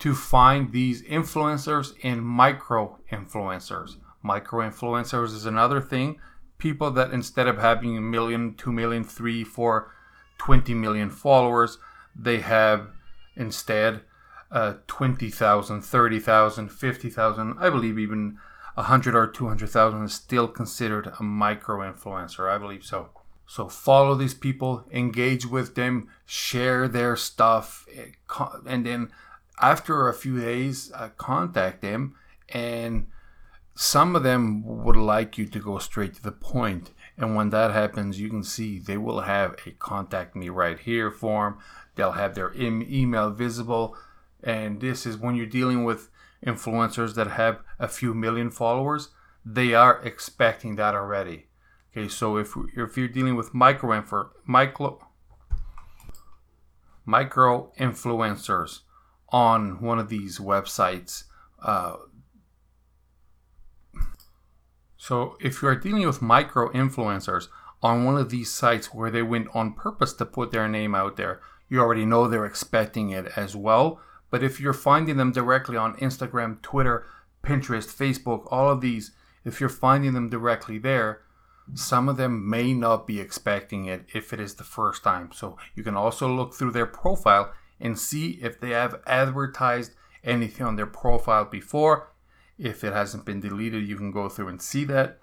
to 0.00 0.14
find 0.14 0.72
these 0.72 1.02
influencers 1.02 1.92
and 2.02 2.24
micro 2.24 2.98
influencers. 3.10 3.96
Micro 4.22 4.68
influencers 4.68 5.34
is 5.34 5.46
another 5.46 5.80
thing. 5.80 6.18
People 6.58 6.90
that 6.92 7.12
instead 7.12 7.48
of 7.48 7.58
having 7.58 7.96
a 7.96 8.00
million, 8.00 8.54
two 8.54 8.72
million, 8.72 9.04
three, 9.04 9.44
four, 9.44 9.92
20 10.38 10.74
million 10.74 11.10
followers, 11.10 11.78
they 12.16 12.40
have 12.40 12.88
instead 13.36 14.02
uh, 14.50 14.74
20,000, 14.86 15.82
30,000, 15.82 16.68
50,000, 16.68 17.54
I 17.58 17.70
believe 17.70 17.98
even 17.98 18.38
100 18.74 19.14
or 19.14 19.26
200,000 19.26 20.04
is 20.04 20.14
still 20.14 20.48
considered 20.48 21.12
a 21.18 21.22
micro 21.22 21.78
influencer. 21.90 22.50
I 22.50 22.58
believe 22.58 22.84
so. 22.84 23.10
So 23.46 23.68
follow 23.68 24.14
these 24.14 24.34
people, 24.34 24.84
engage 24.90 25.46
with 25.46 25.74
them, 25.74 26.08
share 26.24 26.88
their 26.88 27.16
stuff, 27.16 27.86
eh, 27.94 28.12
and 28.66 28.86
then 28.86 29.10
after 29.60 30.08
a 30.08 30.14
few 30.14 30.40
days, 30.40 30.90
uh, 30.92 31.10
contact 31.16 31.82
them. 31.82 32.14
And 32.48 33.06
some 33.74 34.16
of 34.16 34.22
them 34.22 34.64
would 34.84 34.96
like 34.96 35.38
you 35.38 35.46
to 35.46 35.58
go 35.58 35.78
straight 35.78 36.14
to 36.14 36.22
the 36.22 36.32
point. 36.32 36.90
And 37.16 37.36
when 37.36 37.50
that 37.50 37.70
happens, 37.70 38.20
you 38.20 38.28
can 38.28 38.42
see 38.42 38.78
they 38.78 38.96
will 38.96 39.20
have 39.20 39.56
a 39.66 39.70
contact 39.70 40.34
me 40.34 40.48
right 40.48 40.78
here 40.78 41.10
form. 41.10 41.58
They'll 41.94 42.12
have 42.12 42.34
their 42.34 42.52
email 42.54 43.30
visible. 43.30 43.96
And 44.42 44.80
this 44.80 45.06
is 45.06 45.16
when 45.16 45.36
you're 45.36 45.46
dealing 45.46 45.84
with 45.84 46.08
influencers 46.44 47.14
that 47.14 47.28
have 47.28 47.60
a 47.78 47.86
few 47.86 48.14
million 48.14 48.50
followers, 48.50 49.10
they 49.44 49.74
are 49.74 50.00
expecting 50.02 50.76
that 50.76 50.94
already. 50.94 51.46
Okay, 51.94 52.08
so 52.08 52.38
if 52.38 52.54
if 52.74 52.96
you're 52.96 53.08
dealing 53.08 53.36
with 53.36 53.52
micro 53.52 54.02
micro 54.46 54.98
micro 57.04 57.70
influencers 57.78 58.80
on 59.28 59.80
one 59.80 59.98
of 59.98 60.08
these 60.08 60.38
websites, 60.38 61.24
uh, 61.62 61.96
so 64.96 65.36
if 65.40 65.60
you 65.60 65.68
are 65.68 65.76
dealing 65.76 66.06
with 66.06 66.22
micro 66.22 66.72
influencers 66.72 67.48
on 67.82 68.04
one 68.04 68.16
of 68.16 68.30
these 68.30 68.50
sites 68.50 68.94
where 68.94 69.10
they 69.10 69.22
went 69.22 69.48
on 69.52 69.74
purpose 69.74 70.14
to 70.14 70.24
put 70.24 70.50
their 70.50 70.68
name 70.68 70.94
out 70.94 71.16
there, 71.16 71.40
you 71.68 71.78
already 71.80 72.06
know 72.06 72.26
they're 72.26 72.46
expecting 72.46 73.10
it 73.10 73.26
as 73.36 73.54
well. 73.54 74.00
But 74.30 74.42
if 74.42 74.60
you're 74.60 74.72
finding 74.72 75.18
them 75.18 75.32
directly 75.32 75.76
on 75.76 75.96
Instagram, 75.96 76.62
Twitter, 76.62 77.04
Pinterest, 77.42 77.88
Facebook, 77.94 78.46
all 78.50 78.70
of 78.70 78.80
these, 78.80 79.10
if 79.44 79.60
you're 79.60 79.68
finding 79.68 80.14
them 80.14 80.30
directly 80.30 80.78
there, 80.78 81.20
some 81.74 82.08
of 82.08 82.16
them 82.16 82.48
may 82.48 82.72
not 82.72 83.06
be 83.06 83.20
expecting 83.20 83.86
it 83.86 84.06
if 84.14 84.32
it 84.32 84.40
is 84.40 84.54
the 84.54 84.64
first 84.64 85.02
time. 85.02 85.30
So 85.32 85.56
you 85.74 85.82
can 85.82 85.96
also 85.96 86.28
look 86.28 86.54
through 86.54 86.72
their 86.72 86.86
profile 86.86 87.52
and 87.80 87.98
see 87.98 88.38
if 88.42 88.60
they 88.60 88.70
have 88.70 89.00
advertised 89.06 89.92
anything 90.22 90.66
on 90.66 90.76
their 90.76 90.86
profile 90.86 91.44
before. 91.44 92.08
If 92.58 92.84
it 92.84 92.92
hasn't 92.92 93.24
been 93.24 93.40
deleted, 93.40 93.88
you 93.88 93.96
can 93.96 94.12
go 94.12 94.28
through 94.28 94.48
and 94.48 94.60
see 94.60 94.84
that. 94.84 95.18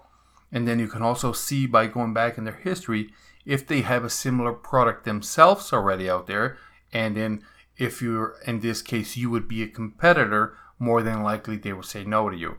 And 0.52 0.66
then 0.66 0.78
you 0.78 0.88
can 0.88 1.02
also 1.02 1.32
see 1.32 1.66
by 1.66 1.86
going 1.86 2.12
back 2.12 2.36
in 2.36 2.44
their 2.44 2.54
history 2.54 3.10
if 3.46 3.66
they 3.66 3.82
have 3.82 4.04
a 4.04 4.10
similar 4.10 4.52
product 4.52 5.04
themselves 5.04 5.72
already 5.72 6.10
out 6.10 6.26
there. 6.26 6.58
And 6.92 7.16
then 7.16 7.42
if 7.80 8.02
you're 8.02 8.36
in 8.46 8.60
this 8.60 8.82
case 8.82 9.16
you 9.16 9.30
would 9.30 9.48
be 9.48 9.62
a 9.62 9.68
competitor 9.68 10.56
more 10.78 11.02
than 11.02 11.22
likely 11.22 11.56
they 11.56 11.72
will 11.72 11.82
say 11.82 12.04
no 12.04 12.28
to 12.28 12.36
you 12.36 12.58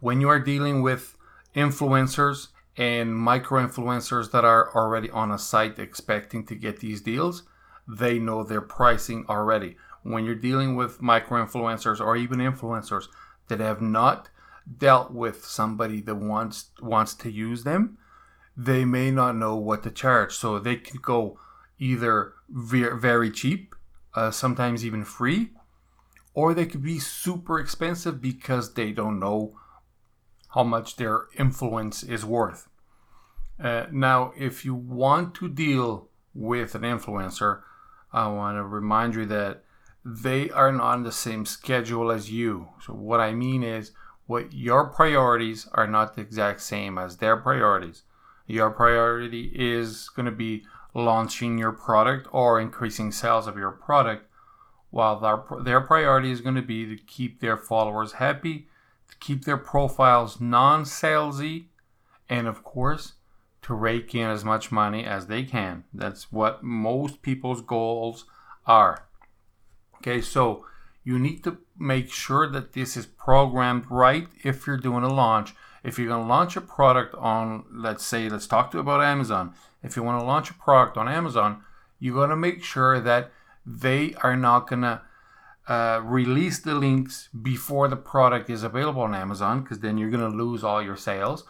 when 0.00 0.20
you 0.20 0.28
are 0.28 0.40
dealing 0.40 0.82
with 0.82 1.15
influencers 1.56 2.48
and 2.76 3.16
micro 3.16 3.66
influencers 3.66 4.30
that 4.30 4.44
are 4.44 4.74
already 4.76 5.10
on 5.10 5.32
a 5.32 5.38
site 5.38 5.78
expecting 5.78 6.44
to 6.46 6.54
get 6.54 6.80
these 6.80 7.00
deals 7.00 7.44
they 7.88 8.18
know 8.18 8.42
their 8.42 8.60
pricing 8.60 9.24
already. 9.28 9.76
When 10.02 10.24
you're 10.24 10.34
dealing 10.34 10.74
with 10.74 11.00
micro 11.00 11.44
influencers 11.44 12.00
or 12.00 12.16
even 12.16 12.38
influencers 12.38 13.04
that 13.46 13.60
have 13.60 13.80
not 13.80 14.28
dealt 14.78 15.12
with 15.12 15.44
somebody 15.44 16.00
that 16.00 16.16
wants 16.16 16.70
wants 16.80 17.14
to 17.14 17.30
use 17.30 17.62
them 17.62 17.96
they 18.56 18.84
may 18.84 19.10
not 19.10 19.36
know 19.36 19.54
what 19.54 19.82
to 19.82 19.90
charge. 19.90 20.34
So 20.34 20.58
they 20.58 20.76
could 20.76 21.02
go 21.02 21.38
either 21.78 22.32
very 22.48 23.30
cheap, 23.30 23.74
uh, 24.14 24.30
sometimes 24.30 24.84
even 24.84 25.04
free, 25.04 25.50
or 26.32 26.54
they 26.54 26.66
could 26.66 26.82
be 26.82 26.98
super 26.98 27.58
expensive 27.58 28.20
because 28.20 28.74
they 28.74 28.92
don't 28.92 29.20
know 29.20 29.58
how 30.56 30.64
much 30.64 30.96
their 30.96 31.26
influence 31.38 32.02
is 32.02 32.24
worth. 32.24 32.68
Uh, 33.62 33.84
now, 33.92 34.32
if 34.38 34.64
you 34.64 34.74
want 34.74 35.34
to 35.34 35.48
deal 35.48 36.08
with 36.34 36.74
an 36.74 36.80
influencer, 36.80 37.60
I 38.10 38.26
want 38.28 38.56
to 38.56 38.64
remind 38.64 39.14
you 39.14 39.26
that 39.26 39.62
they 40.02 40.48
are 40.50 40.72
not 40.72 40.94
on 40.94 41.02
the 41.02 41.12
same 41.12 41.44
schedule 41.44 42.10
as 42.10 42.30
you. 42.30 42.68
So, 42.80 42.94
what 42.94 43.20
I 43.20 43.32
mean 43.32 43.62
is, 43.62 43.92
what 44.26 44.54
your 44.54 44.86
priorities 44.86 45.68
are 45.74 45.86
not 45.86 46.14
the 46.14 46.22
exact 46.22 46.62
same 46.62 46.96
as 46.96 47.18
their 47.18 47.36
priorities. 47.36 48.02
Your 48.46 48.70
priority 48.70 49.52
is 49.54 50.08
going 50.08 50.26
to 50.26 50.32
be 50.32 50.64
launching 50.94 51.58
your 51.58 51.72
product 51.72 52.28
or 52.32 52.58
increasing 52.58 53.12
sales 53.12 53.46
of 53.46 53.58
your 53.58 53.72
product, 53.72 54.24
while 54.90 55.20
their, 55.20 55.62
their 55.62 55.80
priority 55.82 56.30
is 56.30 56.40
going 56.40 56.54
to 56.54 56.62
be 56.62 56.86
to 56.86 56.96
keep 57.02 57.40
their 57.40 57.58
followers 57.58 58.12
happy, 58.12 58.68
to 59.08 59.16
keep 59.18 59.44
their 59.44 59.56
profiles 59.56 60.40
non 60.40 60.84
salesy, 60.84 61.66
and 62.28 62.46
of 62.46 62.62
course, 62.62 63.14
to 63.62 63.74
rake 63.74 64.14
in 64.14 64.28
as 64.28 64.44
much 64.44 64.72
money 64.72 65.04
as 65.04 65.26
they 65.26 65.42
can. 65.42 65.84
That's 65.92 66.32
what 66.32 66.62
most 66.62 67.22
people's 67.22 67.62
goals 67.62 68.24
are. 68.66 69.06
Okay, 69.96 70.20
so 70.20 70.64
you 71.04 71.18
need 71.18 71.42
to 71.44 71.58
make 71.78 72.10
sure 72.10 72.48
that 72.50 72.72
this 72.72 72.96
is 72.96 73.06
programmed 73.06 73.84
right 73.90 74.28
if 74.44 74.66
you're 74.66 74.76
doing 74.76 75.04
a 75.04 75.12
launch. 75.12 75.54
If 75.82 75.98
you're 75.98 76.08
going 76.08 76.22
to 76.22 76.28
launch 76.28 76.56
a 76.56 76.60
product 76.60 77.14
on, 77.14 77.64
let's 77.72 78.04
say, 78.04 78.28
let's 78.28 78.48
talk 78.48 78.72
to 78.72 78.80
about 78.80 79.02
Amazon 79.02 79.54
if 79.86 79.96
you 79.96 80.02
want 80.02 80.20
to 80.20 80.26
launch 80.26 80.50
a 80.50 80.54
product 80.54 80.96
on 80.96 81.08
Amazon, 81.08 81.62
you 81.98 82.14
got 82.14 82.26
to 82.26 82.36
make 82.36 82.62
sure 82.62 83.00
that 83.00 83.30
they 83.64 84.14
are 84.22 84.36
not 84.36 84.68
going 84.68 84.82
to 84.82 85.00
uh, 85.68 86.00
release 86.04 86.60
the 86.60 86.74
links 86.74 87.28
before 87.42 87.88
the 87.88 87.96
product 87.96 88.48
is 88.48 88.62
available 88.62 89.02
on 89.02 89.14
Amazon 89.14 89.62
because 89.62 89.80
then 89.80 89.98
you're 89.98 90.10
going 90.10 90.30
to 90.30 90.36
lose 90.36 90.62
all 90.62 90.82
your 90.82 90.96
sales. 90.96 91.44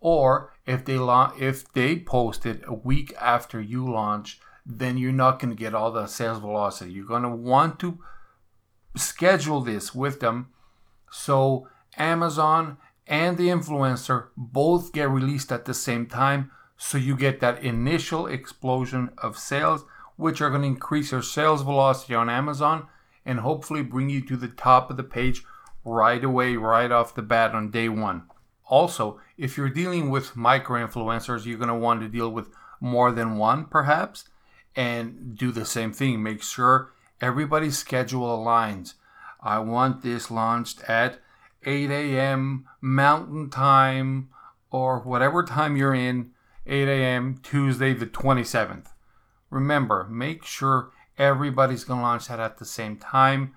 Or 0.00 0.52
if 0.66 0.84
they 0.84 0.98
la- 0.98 1.32
if 1.38 1.72
they 1.72 1.98
post 1.98 2.44
it 2.44 2.62
a 2.66 2.74
week 2.74 3.14
after 3.20 3.60
you 3.60 3.90
launch, 3.90 4.40
then 4.66 4.98
you're 4.98 5.12
not 5.12 5.38
going 5.38 5.50
to 5.50 5.60
get 5.60 5.74
all 5.74 5.90
the 5.90 6.06
sales 6.06 6.38
velocity. 6.38 6.92
You're 6.92 7.06
going 7.06 7.22
to 7.22 7.28
want 7.28 7.78
to 7.80 7.98
schedule 8.96 9.60
this 9.60 9.94
with 9.94 10.20
them 10.20 10.48
so 11.10 11.68
Amazon 11.96 12.78
and 13.06 13.36
the 13.36 13.48
influencer 13.48 14.28
both 14.36 14.92
get 14.92 15.10
released 15.10 15.52
at 15.52 15.66
the 15.66 15.74
same 15.74 16.06
time 16.06 16.50
so 16.76 16.98
you 16.98 17.16
get 17.16 17.40
that 17.40 17.62
initial 17.62 18.26
explosion 18.26 19.10
of 19.18 19.38
sales, 19.38 19.84
which 20.16 20.40
are 20.40 20.50
going 20.50 20.62
to 20.62 20.68
increase 20.68 21.12
your 21.12 21.22
sales 21.22 21.62
velocity 21.62 22.14
on 22.14 22.28
Amazon 22.28 22.86
and 23.24 23.40
hopefully 23.40 23.82
bring 23.82 24.08
you 24.08 24.20
to 24.22 24.36
the 24.36 24.48
top 24.48 24.90
of 24.90 24.96
the 24.96 25.02
page 25.02 25.44
right 25.84 26.22
away, 26.22 26.56
right 26.56 26.90
off 26.90 27.14
the 27.14 27.22
bat 27.22 27.54
on 27.54 27.70
day 27.70 27.88
one. 27.88 28.24
Also, 28.66 29.20
if 29.36 29.56
you're 29.56 29.68
dealing 29.68 30.10
with 30.10 30.36
micro 30.36 30.86
influencers, 30.86 31.44
you're 31.44 31.58
going 31.58 31.68
to 31.68 31.74
want 31.74 32.00
to 32.00 32.08
deal 32.08 32.30
with 32.30 32.48
more 32.80 33.12
than 33.12 33.36
one 33.36 33.64
perhaps 33.64 34.28
and 34.74 35.36
do 35.36 35.52
the 35.52 35.64
same 35.64 35.92
thing. 35.92 36.22
Make 36.22 36.42
sure 36.42 36.92
everybody's 37.20 37.78
schedule 37.78 38.26
aligns. 38.26 38.94
I 39.40 39.58
want 39.58 40.02
this 40.02 40.30
launched 40.30 40.82
at 40.88 41.18
8 41.64 41.90
a.m. 41.90 42.68
Mountain 42.80 43.50
Time 43.50 44.28
or 44.70 45.00
whatever 45.00 45.42
time 45.42 45.76
you're 45.76 45.94
in 45.94 46.30
8 46.66 46.88
a.m. 46.88 47.38
Tuesday, 47.42 47.92
the 47.92 48.06
27th. 48.06 48.86
Remember, 49.50 50.06
make 50.08 50.44
sure 50.44 50.92
everybody's 51.22 51.84
going 51.84 52.00
to 52.00 52.02
launch 52.02 52.26
that 52.26 52.40
at 52.40 52.58
the 52.58 52.64
same 52.64 52.96
time 52.96 53.54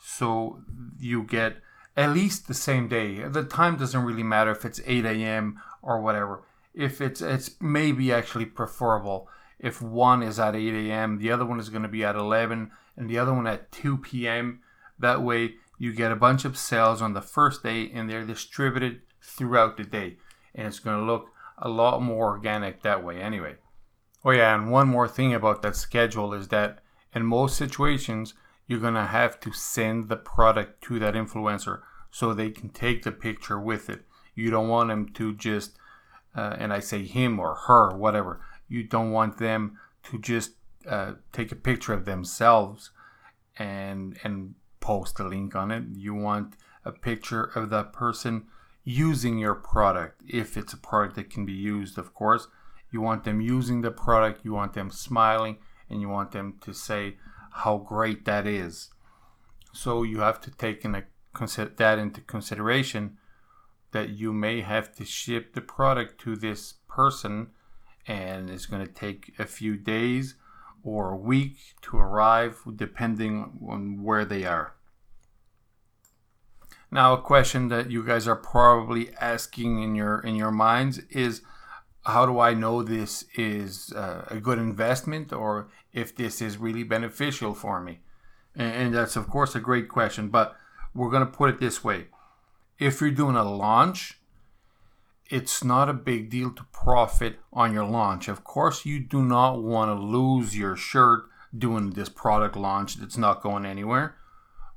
so 0.00 0.60
you 0.98 1.22
get 1.22 1.56
at 1.96 2.10
least 2.10 2.48
the 2.48 2.54
same 2.54 2.88
day. 2.88 3.22
The 3.22 3.44
time 3.44 3.76
doesn't 3.76 4.04
really 4.04 4.22
matter 4.22 4.50
if 4.50 4.64
it's 4.64 4.80
8 4.84 5.04
a.m. 5.04 5.60
or 5.80 6.00
whatever. 6.00 6.42
If 6.74 7.00
it's 7.00 7.20
it's 7.20 7.56
maybe 7.60 8.12
actually 8.12 8.46
preferable 8.46 9.28
if 9.58 9.82
one 9.82 10.22
is 10.22 10.38
at 10.38 10.54
8 10.54 10.74
a.m., 10.74 11.18
the 11.18 11.32
other 11.32 11.44
one 11.44 11.58
is 11.58 11.68
going 11.68 11.82
to 11.82 11.88
be 11.88 12.04
at 12.04 12.14
11, 12.14 12.70
and 12.96 13.10
the 13.10 13.18
other 13.18 13.34
one 13.34 13.46
at 13.46 13.72
2 13.72 13.98
p.m. 13.98 14.60
That 14.98 15.22
way, 15.22 15.54
you 15.78 15.92
get 15.92 16.12
a 16.12 16.16
bunch 16.16 16.44
of 16.44 16.56
sales 16.56 17.02
on 17.02 17.14
the 17.14 17.22
first 17.22 17.62
day, 17.62 17.90
and 17.92 18.08
they're 18.08 18.24
distributed 18.24 19.02
throughout 19.20 19.76
the 19.76 19.84
day, 19.84 20.16
and 20.54 20.66
it's 20.66 20.78
going 20.78 20.98
to 20.98 21.04
look 21.04 21.30
a 21.58 21.68
lot 21.68 22.02
more 22.02 22.28
organic 22.28 22.82
that 22.82 23.04
way 23.04 23.20
anyway. 23.20 23.56
Oh 24.24 24.30
yeah, 24.30 24.54
and 24.54 24.70
one 24.70 24.88
more 24.88 25.08
thing 25.08 25.34
about 25.34 25.62
that 25.62 25.76
schedule 25.76 26.32
is 26.34 26.48
that 26.48 26.80
in 27.14 27.24
most 27.24 27.56
situations 27.56 28.34
you're 28.68 28.78
going 28.78 28.94
to 28.94 29.06
have 29.06 29.40
to 29.40 29.52
send 29.52 30.08
the 30.08 30.16
product 30.16 30.84
to 30.84 30.98
that 30.98 31.14
influencer 31.14 31.80
so 32.10 32.32
they 32.32 32.50
can 32.50 32.68
take 32.68 33.02
the 33.02 33.10
picture 33.12 33.58
with 33.58 33.88
it. 33.88 34.02
You 34.34 34.50
don't 34.50 34.68
want 34.68 34.90
them 34.90 35.08
to 35.14 35.34
just, 35.34 35.76
uh, 36.36 36.56
and 36.58 36.72
I 36.72 36.80
say 36.80 37.04
him 37.04 37.40
or 37.40 37.54
her, 37.66 37.96
whatever. 37.96 38.40
You 38.68 38.84
don't 38.84 39.10
want 39.10 39.38
them 39.38 39.78
to 40.04 40.18
just 40.18 40.52
uh, 40.86 41.14
take 41.32 41.50
a 41.50 41.56
picture 41.56 41.92
of 41.92 42.04
themselves 42.04 42.90
and 43.56 44.16
and 44.22 44.54
post 44.80 45.18
a 45.18 45.24
link 45.24 45.56
on 45.56 45.70
it. 45.70 45.84
You 45.96 46.14
want 46.14 46.54
a 46.84 46.92
picture 46.92 47.44
of 47.44 47.70
that 47.70 47.92
person 47.92 48.46
using 48.84 49.38
your 49.38 49.54
product 49.54 50.22
if 50.26 50.56
it's 50.56 50.72
a 50.72 50.76
product 50.76 51.16
that 51.16 51.30
can 51.30 51.44
be 51.44 51.52
used, 51.52 51.98
of 51.98 52.14
course. 52.14 52.48
You 52.90 53.00
want 53.00 53.24
them 53.24 53.40
using 53.40 53.82
the 53.82 53.90
product, 53.90 54.44
you 54.44 54.52
want 54.52 54.72
them 54.72 54.90
smiling, 54.90 55.58
and 55.88 56.00
you 56.00 56.08
want 56.08 56.32
them 56.32 56.58
to 56.62 56.72
say 56.72 57.16
how 57.50 57.78
great 57.78 58.24
that 58.24 58.46
is. 58.46 58.90
So 59.72 60.02
you 60.02 60.20
have 60.20 60.40
to 60.42 60.50
take 60.50 60.84
in 60.84 60.94
a, 60.94 61.04
that 61.76 61.98
into 61.98 62.20
consideration 62.22 63.18
that 63.92 64.10
you 64.10 64.32
may 64.32 64.60
have 64.60 64.94
to 64.96 65.04
ship 65.04 65.54
the 65.54 65.60
product 65.60 66.20
to 66.22 66.36
this 66.36 66.74
person 66.88 67.48
and 68.06 68.48
it's 68.50 68.66
going 68.66 68.84
to 68.84 68.92
take 68.92 69.32
a 69.38 69.44
few 69.44 69.76
days 69.76 70.34
or 70.82 71.10
a 71.10 71.16
week 71.16 71.56
to 71.82 71.96
arrive 71.98 72.60
depending 72.76 73.58
on 73.68 74.02
where 74.02 74.24
they 74.24 74.44
are. 74.44 74.74
Now 76.90 77.12
a 77.12 77.20
question 77.20 77.68
that 77.68 77.90
you 77.90 78.02
guys 78.02 78.26
are 78.26 78.36
probably 78.36 79.10
asking 79.20 79.82
in 79.82 79.94
your 79.94 80.20
in 80.20 80.36
your 80.36 80.50
minds 80.50 81.00
is 81.10 81.42
how 82.04 82.26
do 82.26 82.38
I 82.40 82.54
know 82.54 82.82
this 82.82 83.24
is 83.34 83.92
uh, 83.92 84.26
a 84.28 84.40
good 84.40 84.58
investment 84.58 85.32
or 85.32 85.68
if 85.92 86.16
this 86.16 86.40
is 86.40 86.56
really 86.56 86.84
beneficial 86.84 87.54
for 87.54 87.80
me? 87.80 88.00
And, 88.54 88.74
and 88.74 88.94
that's, 88.94 89.16
of 89.16 89.28
course, 89.28 89.54
a 89.54 89.60
great 89.60 89.88
question, 89.88 90.28
but 90.28 90.56
we're 90.94 91.10
going 91.10 91.26
to 91.26 91.32
put 91.32 91.50
it 91.50 91.60
this 91.60 91.84
way. 91.84 92.06
If 92.78 93.00
you're 93.00 93.10
doing 93.10 93.36
a 93.36 93.44
launch, 93.44 94.20
it's 95.30 95.62
not 95.62 95.88
a 95.88 95.94
big 95.94 96.30
deal 96.30 96.50
to 96.52 96.64
profit 96.72 97.38
on 97.52 97.74
your 97.74 97.84
launch. 97.84 98.28
Of 98.28 98.44
course, 98.44 98.86
you 98.86 99.00
do 99.00 99.22
not 99.22 99.62
want 99.62 99.90
to 99.90 100.02
lose 100.02 100.56
your 100.56 100.76
shirt 100.76 101.24
doing 101.56 101.90
this 101.90 102.08
product 102.08 102.56
launch 102.56 102.96
that's 102.96 103.18
not 103.18 103.42
going 103.42 103.66
anywhere. 103.66 104.16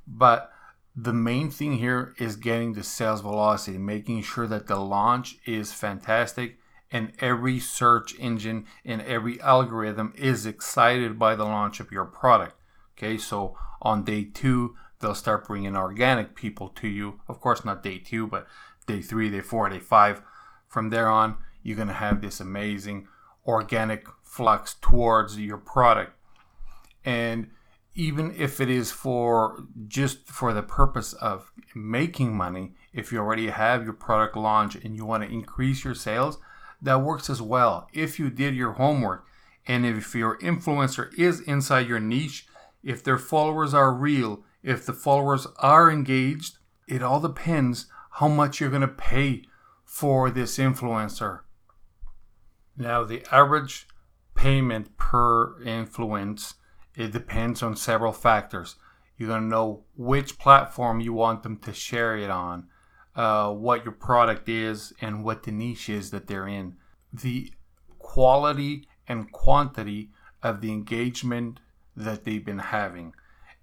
But 0.06 0.52
the 0.94 1.12
main 1.12 1.50
thing 1.50 1.78
here 1.78 2.14
is 2.18 2.36
getting 2.36 2.74
the 2.74 2.82
sales 2.82 3.22
velocity, 3.22 3.78
making 3.78 4.22
sure 4.22 4.46
that 4.46 4.66
the 4.66 4.76
launch 4.76 5.36
is 5.46 5.72
fantastic 5.72 6.58
and 6.92 7.12
every 7.20 7.58
search 7.58 8.14
engine 8.18 8.66
and 8.84 9.00
every 9.02 9.40
algorithm 9.40 10.12
is 10.16 10.44
excited 10.44 11.18
by 11.18 11.34
the 11.34 11.44
launch 11.44 11.80
of 11.80 11.90
your 11.90 12.04
product. 12.04 12.60
Okay, 12.96 13.16
so 13.16 13.56
on 13.80 14.04
day 14.04 14.24
two, 14.24 14.76
they'll 15.00 15.14
start 15.14 15.48
bringing 15.48 15.74
organic 15.74 16.36
people 16.36 16.68
to 16.68 16.86
you. 16.86 17.20
Of 17.26 17.40
course, 17.40 17.64
not 17.64 17.82
day 17.82 17.98
two, 17.98 18.26
but 18.26 18.46
day 18.86 19.00
three, 19.00 19.30
day 19.30 19.40
four, 19.40 19.68
day 19.68 19.80
five. 19.80 20.22
From 20.68 20.90
there 20.90 21.08
on, 21.08 21.36
you're 21.62 21.76
going 21.76 21.88
to 21.88 21.94
have 21.94 22.20
this 22.20 22.40
amazing 22.40 23.08
organic 23.46 24.06
flux 24.22 24.76
towards 24.80 25.38
your 25.38 25.58
product. 25.58 26.12
And 27.04 27.50
even 27.94 28.34
if 28.36 28.60
it 28.60 28.70
is 28.70 28.90
for 28.90 29.64
just 29.86 30.28
for 30.28 30.52
the 30.52 30.62
purpose 30.62 31.12
of 31.14 31.52
making 31.74 32.36
money, 32.36 32.72
if 32.92 33.12
you 33.12 33.18
already 33.18 33.48
have 33.48 33.84
your 33.84 33.92
product 33.92 34.36
launch 34.36 34.76
and 34.76 34.96
you 34.96 35.04
want 35.04 35.22
to 35.22 35.28
increase 35.28 35.84
your 35.84 35.94
sales, 35.94 36.38
that 36.82 37.00
works 37.00 37.30
as 37.30 37.40
well. 37.40 37.88
If 37.92 38.18
you 38.18 38.28
did 38.28 38.54
your 38.54 38.72
homework 38.72 39.24
and 39.66 39.86
if 39.86 40.14
your 40.14 40.38
influencer 40.38 41.16
is 41.18 41.40
inside 41.40 41.86
your 41.88 42.00
niche, 42.00 42.46
if 42.82 43.02
their 43.02 43.18
followers 43.18 43.72
are 43.72 43.92
real, 43.92 44.44
if 44.62 44.84
the 44.84 44.92
followers 44.92 45.46
are 45.58 45.90
engaged, 45.90 46.58
it 46.88 47.02
all 47.02 47.20
depends 47.20 47.86
how 48.12 48.28
much 48.28 48.60
you're 48.60 48.70
going 48.70 48.82
to 48.82 48.88
pay 48.88 49.44
for 49.84 50.30
this 50.30 50.58
influencer. 50.58 51.40
Now, 52.76 53.04
the 53.04 53.24
average 53.32 53.86
payment 54.34 54.96
per 54.96 55.62
influence 55.62 56.54
it 56.94 57.12
depends 57.12 57.62
on 57.62 57.76
several 57.76 58.12
factors. 58.12 58.76
You're 59.16 59.28
going 59.28 59.42
to 59.42 59.48
know 59.48 59.84
which 59.96 60.38
platform 60.38 61.00
you 61.00 61.12
want 61.12 61.42
them 61.42 61.56
to 61.58 61.72
share 61.72 62.16
it 62.16 62.30
on 62.30 62.68
uh, 63.14 63.50
what 63.52 63.84
your 63.84 63.92
product 63.92 64.48
is 64.48 64.92
and 65.00 65.24
what 65.24 65.42
the 65.42 65.52
niche 65.52 65.88
is 65.88 66.10
that 66.10 66.26
they're 66.26 66.48
in. 66.48 66.76
The 67.12 67.52
quality 67.98 68.86
and 69.08 69.30
quantity 69.32 70.10
of 70.42 70.60
the 70.60 70.72
engagement 70.72 71.60
that 71.96 72.24
they've 72.24 72.44
been 72.44 72.58
having. 72.58 73.14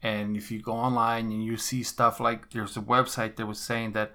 And 0.02 0.38
if 0.38 0.50
you 0.52 0.62
go 0.62 0.74
online 0.74 1.32
and 1.32 1.44
you 1.44 1.58
see 1.58 1.84
stuff 1.84 2.20
like 2.20 2.52
there's 2.52 2.78
a 2.78 2.82
website 2.82 3.36
that 3.36 3.46
was 3.46 3.60
saying 3.60 3.92
that 3.94 4.14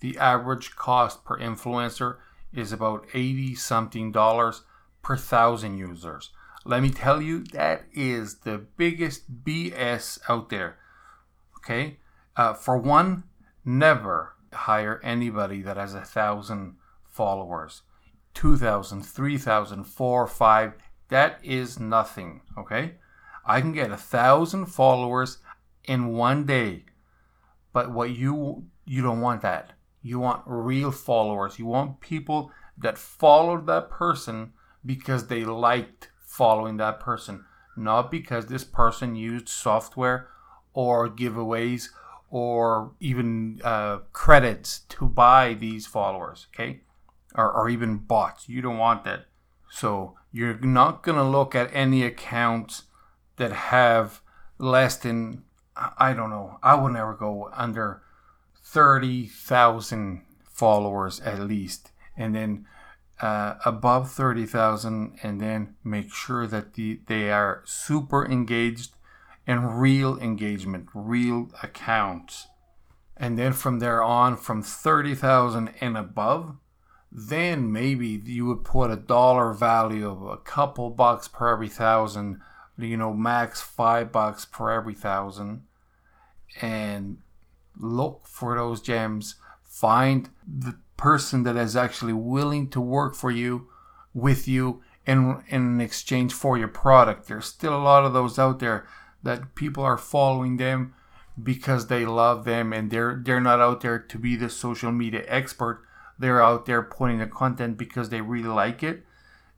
the 0.00 0.18
average 0.18 0.74
cost 0.74 1.24
per 1.24 1.38
influencer 1.38 2.16
is 2.52 2.72
about 2.72 3.06
80 3.14 3.54
something 3.54 4.10
dollars 4.10 4.62
per 5.00 5.16
thousand 5.16 5.78
users. 5.78 6.30
Let 6.64 6.82
me 6.82 6.90
tell 6.90 7.20
you, 7.20 7.44
that 7.52 7.84
is 7.92 8.40
the 8.40 8.58
biggest 8.58 9.44
BS 9.44 10.18
out 10.28 10.48
there. 10.48 10.78
Okay? 11.58 11.98
Uh, 12.36 12.54
for 12.54 12.78
one, 12.78 13.24
never 13.64 14.34
hire 14.52 15.00
anybody 15.02 15.62
that 15.62 15.76
has 15.76 15.94
a 15.94 16.02
thousand 16.02 16.76
followers 17.08 17.82
2000 18.34 19.02
3000 19.02 19.84
4 19.84 20.26
5 20.26 20.72
that 21.08 21.38
is 21.42 21.78
nothing 21.78 22.42
okay? 22.58 22.94
I 23.44 23.60
can 23.60 23.72
get 23.72 23.90
a 23.90 23.96
thousand 23.96 24.66
followers 24.66 25.38
in 25.84 26.12
one 26.12 26.46
day 26.46 26.84
but 27.72 27.90
what 27.90 28.10
you 28.10 28.66
you 28.84 29.02
don't 29.02 29.20
want 29.20 29.42
that. 29.42 29.72
You 30.02 30.18
want 30.18 30.42
real 30.44 30.90
followers. 30.90 31.58
You 31.58 31.66
want 31.66 32.00
people 32.00 32.50
that 32.76 32.98
followed 32.98 33.66
that 33.68 33.88
person 33.88 34.52
because 34.84 35.28
they 35.28 35.44
liked 35.44 36.10
following 36.26 36.78
that 36.78 36.98
person 36.98 37.44
not 37.76 38.10
because 38.10 38.46
this 38.46 38.64
person 38.64 39.16
used 39.16 39.48
software 39.48 40.28
or 40.74 41.08
giveaways 41.08 41.88
or 42.30 42.92
even 43.00 43.60
uh, 43.62 43.98
credits 44.12 44.80
to 44.88 45.06
buy 45.06 45.54
these 45.54 45.86
followers, 45.86 46.46
okay? 46.54 46.80
Or, 47.34 47.50
or 47.50 47.68
even 47.68 47.98
bots. 47.98 48.48
You 48.48 48.62
don't 48.62 48.78
want 48.78 49.04
that. 49.04 49.26
So 49.70 50.16
you're 50.30 50.58
not 50.58 51.02
going 51.02 51.16
to 51.16 51.24
look 51.24 51.54
at 51.54 51.70
any 51.72 52.02
accounts 52.02 52.84
that 53.36 53.52
have 53.52 54.20
less 54.58 54.96
than, 54.96 55.44
I 55.98 56.12
don't 56.12 56.30
know, 56.30 56.58
I 56.62 56.74
would 56.74 56.92
never 56.92 57.14
go 57.14 57.50
under 57.54 58.02
30,000 58.64 60.22
followers 60.48 61.20
at 61.20 61.40
least. 61.40 61.90
And 62.16 62.34
then 62.34 62.66
uh, 63.20 63.54
above 63.64 64.10
30,000 64.10 65.18
and 65.22 65.40
then 65.40 65.76
make 65.84 66.12
sure 66.12 66.46
that 66.46 66.74
the, 66.74 67.00
they 67.06 67.30
are 67.30 67.62
super 67.64 68.26
engaged 68.26 68.92
and 69.46 69.80
real 69.80 70.18
engagement, 70.18 70.88
real 70.94 71.50
accounts. 71.62 72.48
And 73.16 73.38
then 73.38 73.52
from 73.52 73.78
there 73.78 74.02
on, 74.02 74.36
from 74.36 74.62
30,000 74.62 75.72
and 75.80 75.96
above, 75.96 76.56
then 77.14 77.70
maybe 77.70 78.20
you 78.24 78.46
would 78.46 78.64
put 78.64 78.90
a 78.90 78.96
dollar 78.96 79.52
value 79.52 80.08
of 80.08 80.22
a 80.22 80.38
couple 80.38 80.88
bucks 80.88 81.28
per 81.28 81.52
every 81.52 81.68
thousand, 81.68 82.40
you 82.78 82.96
know, 82.96 83.12
max 83.12 83.60
five 83.60 84.10
bucks 84.10 84.46
per 84.46 84.70
every 84.70 84.94
thousand, 84.94 85.62
and 86.62 87.18
look 87.78 88.26
for 88.26 88.56
those 88.56 88.80
gems. 88.80 89.34
Find 89.62 90.30
the 90.46 90.76
person 90.96 91.42
that 91.42 91.56
is 91.56 91.76
actually 91.76 92.14
willing 92.14 92.70
to 92.70 92.80
work 92.80 93.14
for 93.14 93.30
you, 93.30 93.68
with 94.14 94.48
you, 94.48 94.82
in, 95.06 95.42
in 95.48 95.80
exchange 95.80 96.32
for 96.32 96.56
your 96.56 96.68
product. 96.68 97.28
There's 97.28 97.46
still 97.46 97.76
a 97.76 97.82
lot 97.82 98.04
of 98.04 98.14
those 98.14 98.38
out 98.38 98.58
there 98.58 98.86
that 99.22 99.54
people 99.54 99.84
are 99.84 99.98
following 99.98 100.56
them 100.56 100.94
because 101.42 101.86
they 101.86 102.04
love 102.06 102.44
them 102.44 102.72
and 102.72 102.90
they're 102.90 103.20
they're 103.24 103.40
not 103.40 103.60
out 103.60 103.80
there 103.80 103.98
to 103.98 104.18
be 104.18 104.36
the 104.36 104.50
social 104.50 104.92
media 104.92 105.24
expert 105.26 105.82
they're 106.18 106.42
out 106.42 106.66
there 106.66 106.82
putting 106.82 107.18
the 107.18 107.26
content 107.26 107.76
because 107.76 108.08
they 108.08 108.20
really 108.20 108.48
like 108.48 108.82
it 108.82 109.04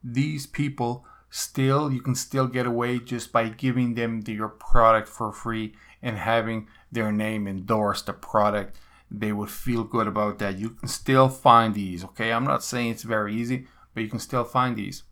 these 0.03 0.45
people 0.45 1.05
still 1.29 1.91
you 1.91 2.01
can 2.01 2.15
still 2.15 2.47
get 2.47 2.65
away 2.65 2.99
just 2.99 3.31
by 3.31 3.49
giving 3.49 3.95
them 3.95 4.21
the, 4.21 4.33
your 4.33 4.49
product 4.49 5.07
for 5.07 5.31
free 5.31 5.73
and 6.01 6.17
having 6.17 6.67
their 6.91 7.11
name 7.11 7.47
endorse 7.47 8.01
the 8.01 8.13
product 8.13 8.77
they 9.11 9.31
would 9.31 9.49
feel 9.49 9.83
good 9.83 10.07
about 10.07 10.39
that 10.39 10.57
you 10.57 10.69
can 10.69 10.87
still 10.87 11.29
find 11.29 11.73
these 11.73 12.03
okay 12.03 12.31
i'm 12.31 12.45
not 12.45 12.63
saying 12.63 12.89
it's 12.89 13.03
very 13.03 13.33
easy 13.35 13.67
but 13.93 14.03
you 14.03 14.09
can 14.09 14.19
still 14.19 14.43
find 14.43 14.75
these 14.75 15.03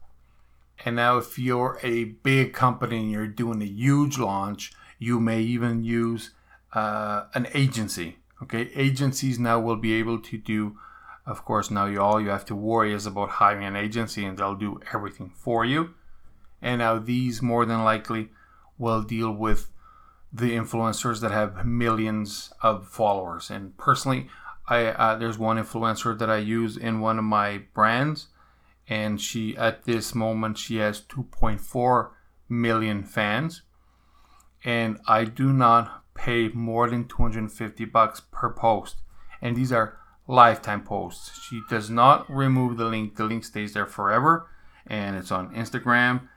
and 0.85 0.95
now, 0.95 1.17
if 1.17 1.39
you're 1.39 1.79
a 1.81 2.05
big 2.05 2.53
company 2.53 2.97
and 2.97 3.11
you're 3.11 3.27
doing 3.27 3.61
a 3.61 3.65
huge 3.65 4.17
launch, 4.17 4.73
you 4.99 5.19
may 5.19 5.41
even 5.41 5.83
use 5.83 6.31
uh, 6.73 7.25
an 7.33 7.47
agency. 7.53 8.17
Okay, 8.41 8.69
agencies 8.75 9.39
now 9.39 9.59
will 9.59 9.77
be 9.77 9.93
able 9.93 10.19
to 10.19 10.37
do. 10.37 10.77
Of 11.25 11.45
course, 11.45 11.71
now 11.71 11.85
you 11.85 12.01
all 12.01 12.19
you 12.19 12.29
have 12.29 12.45
to 12.45 12.55
worry 12.55 12.93
is 12.93 13.05
about 13.05 13.29
hiring 13.29 13.63
an 13.63 13.75
agency, 13.75 14.25
and 14.25 14.37
they'll 14.37 14.55
do 14.55 14.79
everything 14.93 15.29
for 15.29 15.63
you. 15.63 15.93
And 16.61 16.79
now 16.79 16.99
these 16.99 17.41
more 17.41 17.65
than 17.65 17.83
likely 17.83 18.29
will 18.77 19.03
deal 19.03 19.31
with 19.31 19.69
the 20.31 20.51
influencers 20.51 21.21
that 21.21 21.31
have 21.31 21.65
millions 21.65 22.51
of 22.61 22.87
followers. 22.87 23.49
And 23.49 23.77
personally, 23.77 24.27
I 24.67 24.87
uh, 24.87 25.15
there's 25.15 25.37
one 25.37 25.57
influencer 25.57 26.17
that 26.17 26.29
I 26.29 26.37
use 26.37 26.75
in 26.75 26.99
one 26.99 27.19
of 27.19 27.25
my 27.25 27.63
brands, 27.73 28.27
and 28.87 29.21
she 29.21 29.55
at 29.55 29.83
this 29.85 30.15
moment 30.15 30.57
she 30.57 30.77
has 30.77 31.01
2.4 31.01 32.09
million 32.49 33.03
fans, 33.03 33.61
and 34.63 34.99
I 35.07 35.25
do 35.25 35.53
not 35.53 36.03
pay 36.15 36.49
more 36.49 36.89
than 36.89 37.07
250 37.07 37.85
bucks 37.85 38.21
per 38.31 38.49
post, 38.49 38.97
and 39.41 39.55
these 39.55 39.71
are 39.71 39.97
lifetime 40.27 40.83
posts. 40.83 41.39
She 41.41 41.61
does 41.69 41.89
not 41.89 42.29
remove 42.29 42.77
the 42.77 42.85
link; 42.85 43.15
the 43.15 43.25
link 43.25 43.43
stays 43.43 43.73
there 43.73 43.85
forever, 43.85 44.49
and 44.87 45.15
it's 45.15 45.31
on 45.31 45.53
Instagram, 45.53 46.27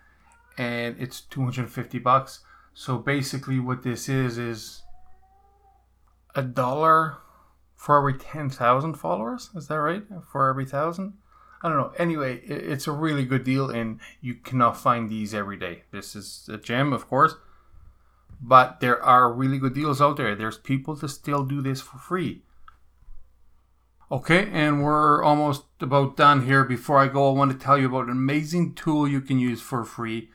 and 0.59 0.97
it's 0.99 1.21
250 1.21 1.99
bucks. 1.99 2.41
So 2.75 2.99
basically, 2.99 3.59
what 3.59 3.83
this 3.83 4.09
is 4.09 4.39
is 4.39 4.83
a 6.35 6.43
dollar 6.43 7.17
for 7.75 7.99
every 7.99 8.19
10,000 8.19 8.95
followers. 8.95 9.51
Is 9.55 9.69
that 9.69 9.77
right? 9.77 10.03
For 10.31 10.49
every 10.49 10.67
thousand? 10.67 11.15
I 11.63 11.69
don't 11.69 11.79
know. 11.79 11.93
Anyway, 11.99 12.41
it's 12.41 12.87
a 12.87 12.93
really 12.93 13.25
good 13.25 13.45
deal, 13.45 13.71
and 13.71 13.99
you 14.21 14.35
cannot 14.35 14.77
find 14.77 15.11
these 15.11 15.35
every 15.35 15.57
day. 15.57 15.85
This 15.91 16.15
is 16.15 16.49
a 16.53 16.59
gem, 16.59 16.93
of 16.93 17.09
course, 17.09 17.35
but 18.41 18.81
there 18.81 19.03
are 19.03 19.33
really 19.33 19.59
good 19.59 19.75
deals 19.75 20.01
out 20.01 20.17
there. 20.17 20.35
There's 20.35 20.59
people 20.59 20.95
that 20.97 21.09
still 21.09 21.45
do 21.45 21.63
this 21.63 21.81
for 21.81 21.99
free. 21.99 22.43
Okay, 24.11 24.49
and 24.53 24.85
we're 24.85 25.21
almost 25.21 25.65
about 25.81 26.17
done 26.17 26.47
here. 26.47 26.63
Before 26.63 26.99
I 26.99 27.09
go, 27.09 27.29
I 27.29 27.37
want 27.37 27.51
to 27.51 27.59
tell 27.59 27.77
you 27.77 27.87
about 27.87 28.05
an 28.05 28.13
amazing 28.13 28.75
tool 28.75 29.09
you 29.09 29.21
can 29.21 29.41
use 29.41 29.61
for 29.61 29.85
free 29.85 30.31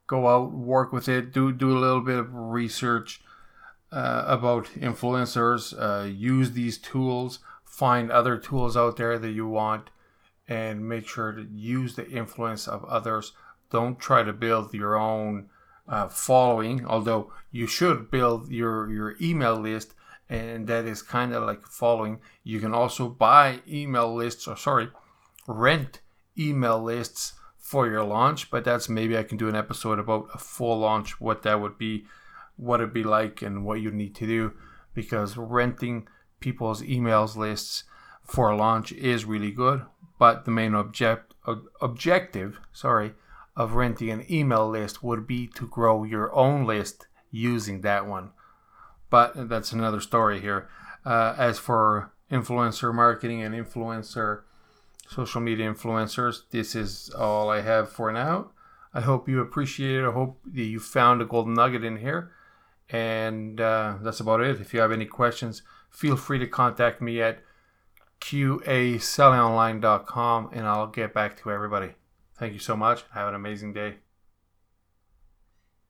Go 0.08 0.28
out, 0.28 0.52
work 0.52 0.92
with 0.92 1.08
it, 1.08 1.32
do 1.32 1.52
do 1.52 1.78
a 1.78 1.80
little 1.80 2.02
bit 2.02 2.18
of 2.18 2.34
research 2.34 3.22
uh, 3.92 4.24
about 4.26 4.66
influencers. 4.76 5.74
Uh, 5.80 6.06
use 6.06 6.52
these 6.52 6.80
tools. 6.80 7.40
Find 7.64 8.10
other 8.10 8.38
tools 8.38 8.76
out 8.76 8.98
there 8.98 9.20
that 9.20 9.32
you 9.32 9.48
want, 9.48 9.92
and 10.48 10.90
make 10.90 11.08
sure 11.08 11.32
to 11.32 11.44
use 11.54 11.96
the 11.96 12.10
influence 12.10 12.68
of 12.68 12.84
others. 12.86 13.34
Don't 13.70 14.00
try 14.00 14.24
to 14.24 14.34
build 14.34 14.74
your 14.74 14.96
own 14.96 15.50
uh, 15.88 16.08
following, 16.08 16.86
although 16.88 17.32
you 17.52 17.68
should 17.68 18.10
build 18.10 18.50
your 18.52 18.90
your 18.90 19.16
email 19.22 19.56
list, 19.56 19.94
and 20.28 20.66
that 20.68 20.86
is 20.86 21.04
kind 21.04 21.34
of 21.36 21.44
like 21.44 21.68
following. 21.68 22.20
You 22.44 22.60
can 22.60 22.74
also 22.74 23.10
buy 23.10 23.60
email 23.68 24.12
lists, 24.12 24.48
or 24.48 24.58
sorry, 24.58 24.90
rent 25.48 26.02
email 26.38 26.82
lists 26.82 27.34
for 27.58 27.88
your 27.88 28.04
launch, 28.04 28.52
but 28.52 28.64
that's 28.64 28.90
maybe 28.90 29.18
I 29.18 29.24
can 29.24 29.38
do 29.38 29.50
an 29.50 29.56
episode 29.56 30.00
about 30.00 30.28
a 30.34 30.38
full 30.38 30.80
launch, 30.80 31.20
what 31.20 31.44
that 31.44 31.62
would 31.62 31.78
be 31.78 32.06
what 32.58 32.80
it'd 32.80 32.94
be 32.94 33.04
like 33.04 33.42
and 33.42 33.66
what 33.66 33.82
you 33.82 33.92
need 33.92 34.16
to 34.16 34.26
do 34.26 34.54
because 34.94 35.36
renting 35.36 36.08
people's 36.40 36.82
emails 36.82 37.36
lists 37.36 37.84
for 38.24 38.50
a 38.50 38.56
launch 38.56 38.94
is 38.94 39.26
really 39.26 39.52
good 39.52 39.82
but 40.18 40.46
the 40.46 40.52
main 40.52 40.74
object 40.74 41.34
objective 41.82 42.58
sorry 42.72 43.14
of 43.56 43.74
renting 43.74 44.10
an 44.10 44.26
email 44.30 44.68
list 44.68 45.04
would 45.04 45.26
be 45.26 45.48
to 45.48 45.68
grow 45.68 46.04
your 46.04 46.34
own 46.36 46.66
list 46.66 47.08
using 47.32 47.82
that 47.82 48.06
one. 48.06 48.32
But 49.10 49.50
that's 49.50 49.72
another 49.72 50.02
story 50.02 50.42
here. 50.42 50.68
Uh, 51.06 51.36
as 51.38 51.60
for 51.60 52.12
influencer 52.32 52.94
marketing 52.94 53.42
and 53.42 53.54
influencer 53.54 54.42
social 55.08 55.42
media 55.42 55.72
influencers 55.72 56.42
this 56.52 56.76
is 56.76 57.10
all 57.12 57.50
i 57.50 57.62
have 57.62 57.90
for 57.90 58.12
now 58.12 58.52
i 58.94 59.02
hope 59.02 59.30
you 59.30 59.40
appreciate 59.40 60.00
it 60.00 60.08
i 60.08 60.12
hope 60.12 60.40
that 60.46 60.64
you 60.64 60.80
found 60.80 61.22
a 61.22 61.26
golden 61.26 61.54
nugget 61.54 61.84
in 61.84 61.98
here 61.98 62.32
and 62.90 63.60
uh, 63.60 63.96
that's 64.02 64.20
about 64.20 64.42
it. 64.42 64.60
If 64.62 64.72
you 64.74 64.80
have 64.80 64.92
any 64.92 65.06
questions, 65.06 65.62
feel 65.90 66.18
free 66.18 66.38
to 66.40 66.48
contact 66.48 67.00
me 67.02 67.22
at 67.22 67.44
qasellingonline.com 68.22 70.50
and 70.52 70.68
I'll 70.68 70.88
get 70.88 71.14
back 71.14 71.40
to 71.42 71.52
everybody. 71.52 71.92
Thank 72.38 72.52
you 72.54 72.60
so 72.60 72.76
much. 72.76 73.06
Have 73.14 73.30
an 73.30 73.36
amazing 73.36 73.72
day. 73.74 74.05